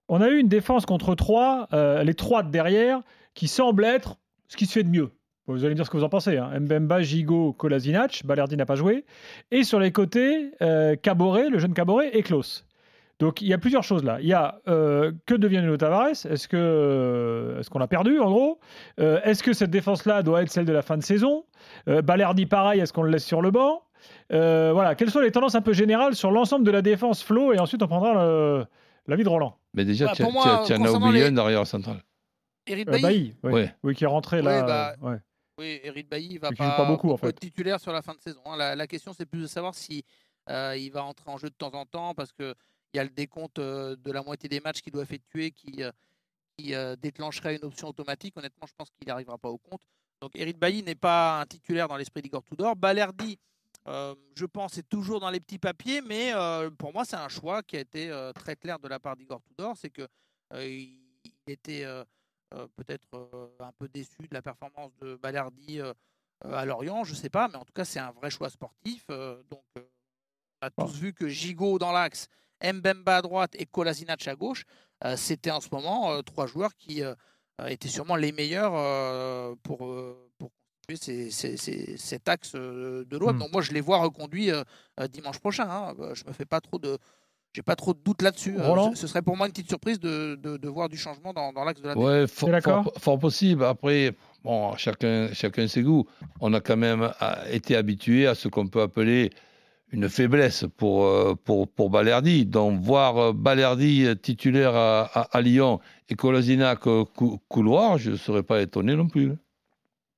On 0.09 0.21
a 0.23 0.29
eu 0.29 0.39
une 0.39 0.49
défense 0.49 0.87
contre 0.87 1.15
3, 1.15 1.69
les 2.03 2.15
3 2.15 2.43
de 2.43 2.51
derrière, 2.51 3.01
qui 3.35 3.47
semble 3.47 3.85
être 3.85 4.19
ce 4.49 4.57
qui 4.57 4.67
se 4.67 4.73
fait 4.73 4.83
de 4.83 4.89
mieux. 4.89 5.13
Vous 5.47 5.65
allez 5.65 5.71
me 5.71 5.77
dire 5.77 5.85
ce 5.87 5.91
que 5.91 5.97
vous 5.97 6.05
en 6.05 6.09
pensez. 6.09 6.37
Hein. 6.37 6.51
Mbemba, 6.61 7.03
Gigot, 7.03 7.53
Kolasinac, 7.55 8.23
Balerdi 8.25 8.57
n'a 8.57 8.67
pas 8.67 8.77
joué. 8.77 9.05
Et 9.51 9.65
sur 9.65 9.81
les 9.81 9.91
côtés, 9.91 10.53
euh, 10.63 10.95
Caboret, 10.97 11.49
le 11.51 11.59
jeune 11.59 11.75
Caboret, 11.75 12.11
et 12.17 12.23
Klaus. 12.23 12.65
Donc 13.19 13.43
il 13.43 13.49
y 13.49 13.53
a 13.53 13.59
plusieurs 13.59 13.83
choses 13.83 14.03
là. 14.05 14.19
Il 14.21 14.27
y 14.29 14.33
a 14.33 14.61
euh, 14.69 15.13
que 15.27 15.35
devient 15.35 15.61
Nuno 15.61 15.77
Tavares? 15.77 16.09
Est-ce 16.25 16.49
que 16.49 16.57
euh, 16.57 17.59
est-ce 17.61 17.69
qu'on 17.69 17.79
l'a 17.79 17.87
perdu 17.89 18.19
en 18.19 18.31
gros? 18.31 18.61
Euh, 18.99 19.21
Est-ce 19.25 19.43
que 19.43 19.53
cette 19.53 19.71
défense-là 19.71 20.23
doit 20.23 20.43
être 20.43 20.51
celle 20.51 20.65
de 20.65 20.73
la 20.73 20.81
fin 20.83 20.97
de 20.97 21.03
saison? 21.03 21.45
Euh, 21.89 22.01
Balerdi 22.01 22.47
pareil, 22.47 22.81
est-ce 22.81 22.93
qu'on 22.95 23.03
le 23.03 23.11
laisse 23.11 23.27
sur 23.27 23.43
le 23.43 23.51
banc? 23.51 23.83
Euh, 24.33 24.71
Voilà, 24.73 24.95
quelles 24.95 25.11
sont 25.11 25.21
les 25.21 25.31
tendances 25.33 25.55
un 25.55 25.61
peu 25.61 25.75
générales 25.75 26.15
sur 26.15 26.31
l'ensemble 26.31 26.65
de 26.65 26.71
la 26.71 26.81
défense 26.81 27.23
Flo? 27.23 27.53
Et 27.53 27.59
ensuite 27.59 27.83
on 27.83 27.89
prendra 27.89 28.65
l'avis 29.07 29.25
de 29.25 29.29
Roland. 29.29 29.57
Mais 29.75 29.85
déjà, 29.85 30.07
Bah, 30.07 30.13
tu, 30.17 30.23
en 30.25 30.85
as 30.85 30.93
oublié 30.93 31.25
les- 31.25 31.31
derrière 31.31 31.67
central. 31.67 31.97
Eric 32.67 32.87
Bailly 32.89 33.35
oui. 33.43 33.53
Ouais. 33.53 33.75
Oui, 33.83 33.95
qui 33.95 34.05
est 34.05 34.07
rentré 34.07 34.39
Ouais, 34.39 34.45
là. 34.45 34.63
bah, 34.63 34.95
ouais. 35.03 35.17
Oui, 35.61 35.79
Eric 35.83 36.09
Bailly 36.09 36.39
va 36.39 36.51
pas, 36.53 36.77
pas 36.77 36.87
beaucoup, 36.87 37.11
en 37.11 37.19
fait. 37.19 37.29
être 37.29 37.41
titulaire 37.41 37.79
sur 37.79 37.93
la 37.93 38.01
fin 38.01 38.15
de 38.15 38.21
saison. 38.21 38.41
hein. 38.47 38.57
La, 38.57 38.75
la 38.75 38.87
question, 38.87 39.13
c'est 39.13 39.27
plus 39.27 39.43
de 39.43 39.47
savoir 39.47 39.75
si 39.75 40.05
euh, 40.49 40.75
il 40.75 40.91
va 40.91 41.05
entrer 41.05 41.31
en 41.31 41.37
jeu 41.37 41.51
de 41.51 41.55
temps 41.55 41.73
en 41.75 41.85
temps 41.85 42.15
parce 42.15 42.33
que 42.33 42.55
il 42.93 42.97
y 42.97 43.01
a 43.01 43.05
le 43.05 43.11
décompte 43.11 43.59
euh, 43.59 43.95
de 43.95 44.11
la 44.11 44.23
moitié 44.23 44.49
des 44.49 44.59
matchs 44.61 44.81
qu'il 44.81 44.93
doit 44.93 45.03
effectuer 45.03 45.51
qui, 45.51 45.83
euh, 45.85 45.93
qui 46.57 46.73
déclencherait 47.01 47.57
une 47.57 47.65
option 47.65 47.89
automatique. 47.89 48.37
Honnêtement, 48.39 48.67
je 48.67 48.73
pense 48.75 48.89
qu'il 48.91 49.07
n'arrivera 49.07 49.37
pas 49.37 49.51
au 49.51 49.59
compte. 49.59 49.83
Donc 50.23 50.33
Eric 50.35 50.59
Bailly 50.59 50.83
n'est 50.83 50.95
pas 50.95 51.41
un 51.43 51.47
titulaire 51.47 51.89
dans 51.89 51.97
l'esprit 51.99 52.23
d'Igor 52.23 52.43
Tudor. 52.43 52.75
Balerdi, 52.75 53.39
je 53.87 54.45
pense, 54.47 54.79
est 54.79 54.89
toujours 54.89 55.21
dans 55.21 55.31
les 55.31 55.41
petits 55.41 55.59
papiers, 55.59 56.01
mais 56.01 56.33
pour 56.79 56.93
moi, 56.93 57.05
c'est 57.05 57.17
un 57.17 57.29
choix 57.29 57.63
qui 57.63 57.77
a 57.77 57.81
été 57.81 58.11
très 58.35 58.57
clair 58.57 58.79
de 58.79 58.89
la 58.89 58.99
part 58.99 59.17
d'Igor 59.17 59.41
Tudor. 59.43 59.77
C'est 59.79 59.91
que 59.91 60.07
il 60.55 60.99
était 61.47 61.87
peut-être 62.77 63.09
euh, 63.15 63.49
un 63.61 63.73
peu 63.79 63.89
déçu 63.89 64.23
de 64.23 64.35
la 64.35 64.43
performance 64.43 64.93
de 65.01 65.17
Balerdi 65.17 65.81
euh, 65.81 65.93
euh, 66.45 66.55
à 66.55 66.65
Lorient, 66.65 67.05
je 67.05 67.15
sais 67.15 67.31
pas, 67.31 67.49
mais 67.49 67.57
en 67.57 67.65
tout 67.65 67.73
cas, 67.73 67.85
c'est 67.85 68.01
un 68.01 68.13
vrai 68.13 68.31
choix 68.31 68.51
sportif. 68.51 69.05
euh, 69.11 69.43
donc, 69.51 69.63
euh, 69.79 69.83
on 70.63 70.67
a 70.67 70.71
tous 70.71 70.95
vu 70.99 71.13
que 71.13 71.29
Gigot 71.29 71.79
dans 71.79 71.93
l'axe, 71.93 72.29
Mbemba 72.63 73.17
à 73.19 73.23
droite 73.23 73.55
et 73.55 73.67
Kolasinac 73.67 74.27
à 74.29 74.35
gauche, 74.35 74.65
euh, 75.05 75.17
c'était 75.17 75.51
en 75.51 75.61
ce 75.61 75.69
moment 75.73 76.13
euh, 76.13 76.23
trois 76.23 76.47
joueurs 76.47 76.75
qui 76.77 77.03
euh, 77.03 77.15
euh, 77.61 77.69
étaient 77.69 77.89
sûrement 77.89 78.17
les 78.17 78.33
meilleurs 78.33 78.75
euh, 78.75 79.55
pour, 79.63 79.87
euh, 79.87 80.31
pour 80.39 80.51
cet 80.97 82.29
axe 82.29 82.53
euh, 82.55 83.05
de 83.05 83.17
l'Ouest. 83.17 83.37
Hmm. 83.37 83.39
Donc 83.39 83.53
moi, 83.53 83.63
je 83.63 83.73
les 83.73 83.81
vois 83.81 83.99
reconduits 83.99 84.51
euh, 84.51 84.65
euh, 84.99 85.09
dimanche 85.09 85.39
prochain. 85.39 85.69
hein. 85.71 85.95
Euh, 86.01 86.15
Je 86.15 86.25
me 86.27 86.33
fais 86.33 86.47
pas 86.47 86.61
trop 86.61 86.79
de... 86.79 86.99
J'ai 87.53 87.63
pas 87.63 87.75
trop 87.75 87.93
de 87.95 87.99
doutes 88.05 88.23
là-dessus. 88.23 88.55
Euh, 88.59 88.63
Roland 88.69 88.91
ce, 88.95 89.01
ce 89.03 89.07
serait 89.09 89.23
pour 89.23 89.37
moi 89.37 89.47
une 89.47 89.53
petite 89.53 89.69
surprise 89.69 89.99
de, 89.99 90.37
de- 90.37 90.57
de 90.57 90.69
voir 90.69 90.89
du 90.89 90.97
changement 90.97 91.33
dans, 91.33 91.53
dans 91.53 91.65
l'axe 91.65 91.81
de 91.83 91.89
la 91.89 91.95
défense. 91.95 92.09
Ouais, 92.09 92.27
fort, 92.99 93.19
possible. 93.19 93.65
Après, 93.65 94.13
bon, 94.45 94.77
chacun, 94.77 95.29
chacun 95.33 95.67
ses 95.67 95.83
goûts. 95.83 96.07
On 96.41 96.53
a 96.55 96.61
quand 96.61 96.77
même 96.77 97.11
ah, 97.19 97.39
été 97.51 97.75
habitué 97.75 98.27
à 98.29 98.35
ce 98.37 98.47
qu'on 98.49 98.69
peut 98.69 98.83
appeler 98.83 99.31
une 99.93 100.09
faiblesse 100.09 100.65
pour, 100.77 101.05
euh, 101.05 101.35
pour, 101.35 101.67
pour 101.67 101.91
Balerdi. 101.91 102.47
Donc, 102.47 102.81
voir 102.81 103.17
euh, 103.19 103.33
Balerdi 103.33 104.05
euh, 104.07 104.15
titulaire 104.15 104.77
à, 104.77 105.01
à- 105.13 105.37
à 105.37 105.41
Lyon 105.41 105.81
et 106.09 106.15
Kolasinac 106.15 106.87
euh, 106.87 107.05
cou- 107.05 107.41
couloir, 107.49 107.99
je 107.99 108.13
ne 108.13 108.17
serais 108.17 108.45
pas 108.45 108.61
étonné 108.63 108.95
non 108.95 109.09
plus. 109.09 109.33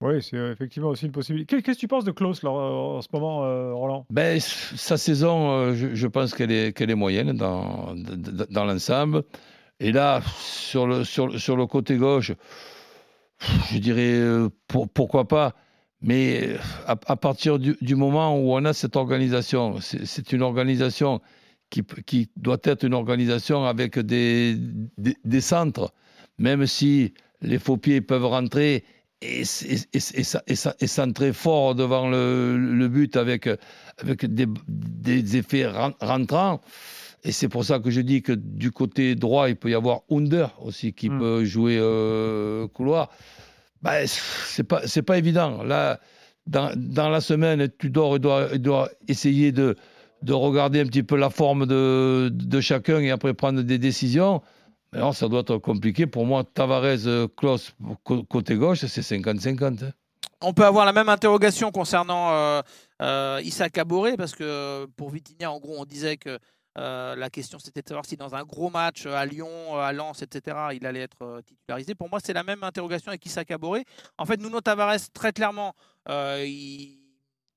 Oui, 0.02 0.20
c'est 0.20 0.36
euh, 0.36 0.52
effectivement 0.52 0.88
aussi 0.88 1.06
une 1.06 1.12
possibilité. 1.12 1.56
Qu'est- 1.56 1.62
Qu'est-ce 1.62 1.76
que 1.76 1.80
tu 1.80 1.88
penses 1.88 2.04
de 2.04 2.10
Klaus 2.10 2.42
là, 2.42 2.50
en 2.50 3.00
ce 3.00 3.08
moment, 3.12 3.44
euh, 3.44 3.72
Roland? 3.72 4.04
Ben, 4.10 4.40
sa 4.40 4.96
saison, 4.96 5.52
euh, 5.52 5.74
je, 5.74 6.06
pense 6.08 6.34
qu'elle 6.34 6.50
est, 6.50 6.94
moyenne 6.96 7.32
dans, 7.36 7.94
l'ensemble. 8.50 9.22
Et 9.78 9.92
là, 9.92 10.20
sur 10.40 10.88
le, 10.88 11.66
côté 11.66 11.96
gauche, 11.96 12.32
je 13.70 13.78
dirais 13.78 14.48
pour- 14.66 14.88
pourquoi 14.88 15.28
pas. 15.28 15.54
Mais 16.00 16.56
à, 16.86 16.96
partir 16.96 17.60
du, 17.60 17.94
moment 17.94 18.36
où 18.36 18.54
on 18.54 18.64
a 18.64 18.72
cette 18.72 18.96
organisation, 18.96 19.76
c'est 19.80 20.32
une 20.32 20.42
organisation 20.42 21.20
qui, 21.70 22.28
doit 22.36 22.58
être 22.64 22.84
une 22.84 22.94
organisation 22.94 23.64
avec 23.64 24.00
des 24.00 24.56
centres, 25.40 25.94
même 26.38 26.66
si 26.66 27.14
les 27.40 27.60
faux 27.60 27.76
pieds 27.76 28.00
peuvent 28.00 28.26
rentrer 28.26 28.84
et, 29.22 29.42
et, 29.42 29.74
et, 29.74 29.96
et, 29.96 30.24
ça- 30.24 30.42
et, 30.46 30.56
ça- 30.56 30.74
et 30.80 31.32
fort 31.32 31.74
devant 31.74 32.08
le, 32.08 32.56
le 32.58 32.88
but 32.88 33.16
avec, 33.16 33.48
avec 33.98 34.26
des, 34.26 34.46
des 34.68 35.36
effets 35.36 35.66
ren- 35.66 35.94
rentrants. 36.00 36.60
Et 37.24 37.30
c'est 37.30 37.48
pour 37.48 37.64
ça 37.64 37.78
que 37.78 37.90
je 37.90 38.00
dis 38.00 38.20
que 38.22 38.32
du 38.32 38.72
côté 38.72 39.14
droit, 39.14 39.48
il 39.48 39.56
peut 39.56 39.70
y 39.70 39.74
avoir 39.74 40.00
Under 40.10 40.48
aussi 40.60 40.92
qui 40.92 41.08
Mm. 41.08 41.18
peut 41.18 41.44
jouer 41.44 41.78
euh, 41.80 42.66
couloir. 42.68 43.10
Ben, 43.82 44.04
c'est 44.06 44.64
pas 44.64 44.82
c'est 44.86 45.02
pas 45.02 45.18
évident. 45.18 45.62
Là, 45.62 46.00
dans, 46.46 46.72
dans 46.76 47.08
la 47.08 47.20
semaine, 47.20 47.68
tu 47.78 47.90
dois, 47.90 48.18
dois, 48.18 48.58
dois 48.58 48.88
essayer 49.08 49.52
de, 49.52 49.76
de 50.22 50.32
regarder 50.32 50.80
un 50.80 50.86
petit 50.86 51.02
peu 51.04 51.16
la 51.16 51.30
forme 51.30 51.66
de, 51.66 52.28
de 52.32 52.60
chacun 52.60 52.98
et 53.00 53.10
après 53.10 53.34
prendre 53.34 53.62
des 53.62 53.78
décisions. 53.78 54.42
Alors, 54.92 55.14
ça 55.14 55.28
doit 55.28 55.40
être 55.40 55.58
compliqué. 55.58 56.06
Pour 56.06 56.26
moi, 56.26 56.44
Tavares, 56.44 57.06
euh, 57.06 57.26
Klaus, 57.36 57.74
cô- 58.04 58.24
côté 58.24 58.56
gauche, 58.56 58.84
c'est 58.86 59.02
50-50. 59.02 59.82
hein. 59.84 59.90
On 60.40 60.52
peut 60.52 60.64
avoir 60.66 60.84
la 60.84 60.92
même 60.92 61.08
interrogation 61.08 61.70
concernant 61.70 62.32
euh, 62.32 62.60
euh, 63.00 63.40
Issa 63.44 63.70
Kaboré, 63.70 64.16
parce 64.16 64.32
que 64.34 64.86
pour 64.96 65.10
Vitinha, 65.10 65.50
en 65.50 65.60
gros, 65.60 65.76
on 65.78 65.84
disait 65.84 66.16
que 66.16 66.38
la 66.74 67.28
question 67.30 67.58
c'était 67.58 67.82
de 67.82 67.88
savoir 67.88 68.06
si 68.06 68.16
dans 68.16 68.34
un 68.34 68.44
gros 68.44 68.70
match 68.70 69.04
à 69.06 69.24
Lyon, 69.26 69.76
à 69.78 69.92
Lens, 69.92 70.22
etc., 70.22 70.56
il 70.72 70.86
allait 70.86 71.02
être 71.02 71.42
titularisé. 71.46 71.94
Pour 71.94 72.08
moi, 72.08 72.18
c'est 72.24 72.32
la 72.32 72.42
même 72.44 72.64
interrogation 72.64 73.10
avec 73.10 73.24
Issa 73.26 73.44
Kaboré. 73.44 73.84
En 74.18 74.24
fait, 74.24 74.40
Nuno 74.40 74.60
Tavares, 74.62 74.96
très 75.12 75.32
clairement, 75.32 75.74
il, 76.08 76.98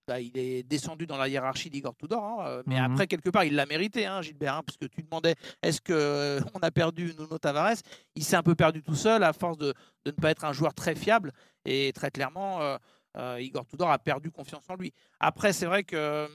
bah, 0.08 0.20
il 0.20 0.38
est 0.38 0.64
descendu 0.64 1.06
dans 1.08 1.18
la 1.18 1.28
hiérarchie 1.28 1.70
d'Igor 1.70 1.96
Tudor, 1.96 2.24
hein, 2.24 2.46
euh, 2.48 2.64
mais 2.66 2.80
Mhm. 2.80 2.92
après, 2.92 3.08
quelque 3.08 3.30
part, 3.30 3.44
il 3.44 3.56
l'a 3.56 3.66
mérité, 3.66 4.06
hein, 4.06 4.22
Gilbert, 4.22 4.56
hein, 4.56 4.64
parce 4.66 4.78
que 4.78 4.86
tu 4.86 5.02
demandais 5.04 5.36
est-ce 5.62 5.82
qu'on 5.82 6.60
a 6.60 6.72
perdu 6.72 7.14
Nuno 7.18 7.38
Tavares? 7.40 7.78
Il 8.16 8.24
s'est 8.24 8.36
un 8.36 8.44
peu 8.44 8.56
perdu 8.56 8.84
tout 8.84 8.96
seul 8.96 9.24
à 9.24 9.34
force 9.34 9.58
de, 9.58 9.74
de 10.06 10.12
ne 10.12 10.16
pas 10.16 10.32
être 10.32 10.46
un 10.46 10.54
joueur 10.54 10.74
très 10.74 10.96
fiable. 10.96 11.32
Et 11.66 11.92
très 11.94 12.12
clairement, 12.12 12.62
euh, 12.62 12.78
euh, 13.18 13.42
Igor 13.42 13.66
Tudor 13.66 13.90
a 13.90 13.98
perdu 13.98 14.30
confiance 14.32 14.64
en 14.70 14.76
lui. 14.76 14.94
Après, 15.20 15.54
c'est 15.54 15.66
vrai 15.66 15.84
que 15.84 16.28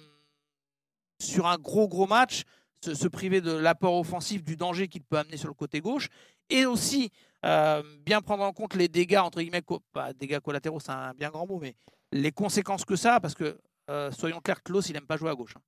sur 1.21 1.47
un 1.47 1.59
gros, 1.59 1.87
gros 1.89 2.07
match, 2.07 2.43
se, 2.83 2.95
se 2.95 3.07
priver 3.09 3.41
de 3.41 3.53
l'apport 3.53 3.95
offensif, 3.95 4.43
du 4.43 4.57
danger 4.57 4.89
qu'il 4.89 5.03
peut 5.03 5.19
amener 5.19 5.37
sur 5.37 5.49
le 5.49 5.55
côté 5.55 5.81
gauche, 5.81 6.09
et 6.49 6.65
aussi 6.67 7.11
euh, 7.45 7.83
bien 8.05 8.21
prendre 8.23 8.43
en 8.43 8.53
compte 8.53 8.75
les 8.75 8.89
dégâts, 8.89 9.19
entre 9.19 9.41
guillemets, 9.41 9.63
co- 9.63 9.81
pas 9.93 10.13
dégâts 10.13 10.41
collatéraux, 10.41 10.81
c'est 10.81 10.91
un 10.91 11.13
bien 11.15 11.29
grand 11.31 11.47
mot, 11.47 11.59
mais 11.61 11.75
les 12.13 12.33
conséquences 12.33 12.85
que 12.85 12.97
ça 12.97 13.17
a, 13.17 13.21
parce 13.21 13.35
que, 13.35 13.59
euh, 13.91 14.11
soyons 14.13 14.41
clairs, 14.41 14.63
Klaus, 14.63 14.89
il 14.89 14.93
n'aime 14.95 15.07
pas 15.07 15.17
jouer 15.17 15.31
à 15.31 15.35
gauche. 15.35 15.55
hein. 15.57 15.63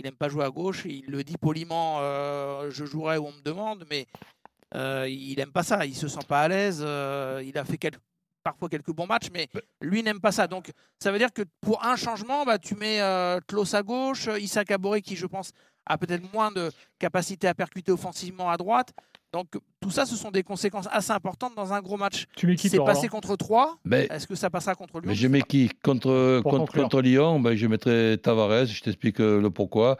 Il 0.00 0.04
n'aime 0.04 0.16
pas 0.16 0.28
jouer 0.28 0.44
à 0.44 0.50
gauche, 0.50 0.84
il 0.86 1.04
le 1.06 1.22
dit 1.22 1.36
poliment, 1.36 1.98
euh, 2.00 2.70
je 2.70 2.84
jouerai 2.86 3.18
où 3.18 3.26
on 3.26 3.32
me 3.32 3.42
demande, 3.42 3.84
mais 3.90 4.06
euh, 4.74 5.06
il 5.08 5.36
n'aime 5.36 5.52
pas 5.52 5.62
ça, 5.62 5.84
il 5.84 5.94
se 5.94 6.08
sent 6.08 6.24
pas 6.26 6.40
à 6.42 6.48
l'aise, 6.48 6.78
il 6.80 7.58
a 7.58 7.64
fait 7.64 7.76
quelques- 7.76 8.00
parfois 8.42 8.70
quelques 8.70 8.92
bons 8.92 9.06
matchs, 9.06 9.28
mais 9.32 9.48
lui 9.82 10.02
n'aime 10.02 10.20
pas 10.20 10.32
ça. 10.32 10.46
Donc 10.46 10.70
ça 10.98 11.12
veut 11.12 11.18
dire 11.18 11.32
que 11.32 11.42
pour 11.60 11.84
un 11.84 11.96
changement, 11.96 12.44
bah, 12.46 12.58
tu 12.58 12.74
mets 12.76 13.00
Klaus 13.46 13.74
à 13.74 13.82
gauche, 13.82 14.28
Issa 14.38 14.64
Kaboré 14.64 15.02
qui, 15.02 15.16
je 15.16 15.26
pense, 15.26 15.52
a 15.84 15.98
peut-être 15.98 16.32
moins 16.32 16.50
de 16.50 16.70
capacité 16.98 17.46
à 17.48 17.54
percuter 17.54 17.92
offensivement 17.92 18.48
à 18.50 18.56
droite. 18.56 18.92
Donc 19.32 19.48
tout 19.80 19.90
ça, 19.90 20.06
ce 20.06 20.16
sont 20.16 20.30
des 20.30 20.42
conséquences 20.42 20.88
assez 20.90 21.12
importantes 21.12 21.54
dans 21.54 21.72
un 21.72 21.80
gros 21.80 21.96
match. 21.96 22.26
Tu 22.36 22.46
mets 22.46 22.56
qui, 22.56 22.68
C'est 22.68 22.78
passé 22.78 23.08
contre 23.08 23.36
3. 23.36 23.78
Mais- 23.84 24.08
Est-ce 24.10 24.26
que 24.26 24.34
ça 24.34 24.50
passera 24.50 24.74
contre 24.74 25.00
lui 25.00 25.08
Mais 25.08 25.14
je 25.14 25.28
mets 25.28 25.42
qui? 25.42 25.70
Contre, 25.82 26.40
contre, 26.42 27.00
Lyon, 27.00 27.38
ben, 27.40 27.54
je 27.54 27.66
mettrai 27.66 28.18
Tavares, 28.20 28.66
je 28.66 28.82
t'explique 28.82 29.20
euh, 29.20 29.40
le 29.40 29.50
pourquoi. 29.50 29.98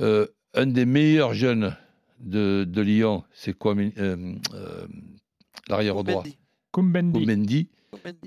Euh, 0.00 0.26
un 0.54 0.66
des 0.66 0.86
meilleurs 0.86 1.34
jeunes 1.34 1.76
de, 2.20 2.64
de 2.64 2.82
Lyon, 2.82 3.24
c'est 3.32 3.52
quoi 3.52 3.74
euh, 3.76 4.34
euh, 4.54 4.86
L'arrière 5.68 6.02
droit. 6.04 6.22
Mendy. 7.26 7.68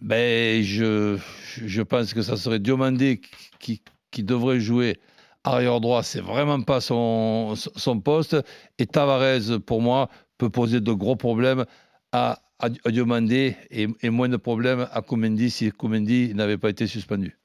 Ben, 0.01 0.61
je, 0.63 1.17
je 1.65 1.81
pense 1.81 2.13
que 2.13 2.21
ça 2.21 2.35
serait 2.35 2.59
Diomandé 2.59 3.21
qui, 3.59 3.81
qui 4.11 4.23
devrait 4.23 4.59
jouer 4.59 4.97
arrière 5.43 5.79
droit. 5.79 6.03
C'est 6.03 6.21
vraiment 6.21 6.61
pas 6.61 6.81
son, 6.81 7.53
son 7.55 7.99
poste. 7.99 8.35
Et 8.77 8.85
Tavares, 8.85 9.59
pour 9.65 9.81
moi, 9.81 10.09
peut 10.41 10.49
poser 10.49 10.79
de 10.81 10.91
gros 10.91 11.15
problèmes 11.15 11.65
à, 12.11 12.39
à, 12.59 12.65
à 12.85 12.89
Diomandé 12.91 13.55
et, 13.69 13.87
et 14.01 14.09
moins 14.09 14.27
de 14.29 14.37
problèmes 14.37 14.87
à 14.91 15.01
Koumendi 15.01 15.49
si 15.51 15.71
Koumendi 15.71 16.33
n'avait 16.35 16.57
pas 16.57 16.69
été 16.69 16.87
suspendu. 16.87 17.37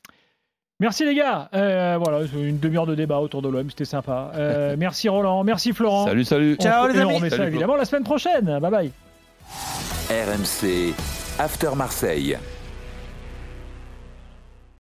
Merci 0.81 1.05
les 1.05 1.15
gars. 1.15 1.49
Euh, 1.55 1.99
voilà, 2.03 2.27
une 2.35 2.59
demi-heure 2.59 2.87
de 2.87 2.95
débat 2.95 3.19
autour 3.21 3.41
de 3.43 3.49
l'OM, 3.49 3.69
c'était 3.71 3.85
sympa. 3.87 4.31
Euh, 4.35 4.77
merci 4.79 5.09
Roland, 5.09 5.43
merci 5.45 5.73
Florent. 5.73 6.07
Salut, 6.07 6.25
salut. 6.25 6.57
On- 6.59 6.63
Ciao, 6.63 6.87
les 6.89 6.99
et 6.99 7.03
on 7.05 7.09
amis. 7.09 7.17
remet 7.19 7.31
ça 7.31 7.37
Salut, 7.37 7.49
évidemment 7.51 7.77
la 7.77 7.85
semaine 7.85 8.05
prochaine. 8.05 8.59
Bye 8.61 8.71
bye. 8.71 8.91
RMC 10.11 10.95
After 11.39 11.71
Marseille. 11.77 12.37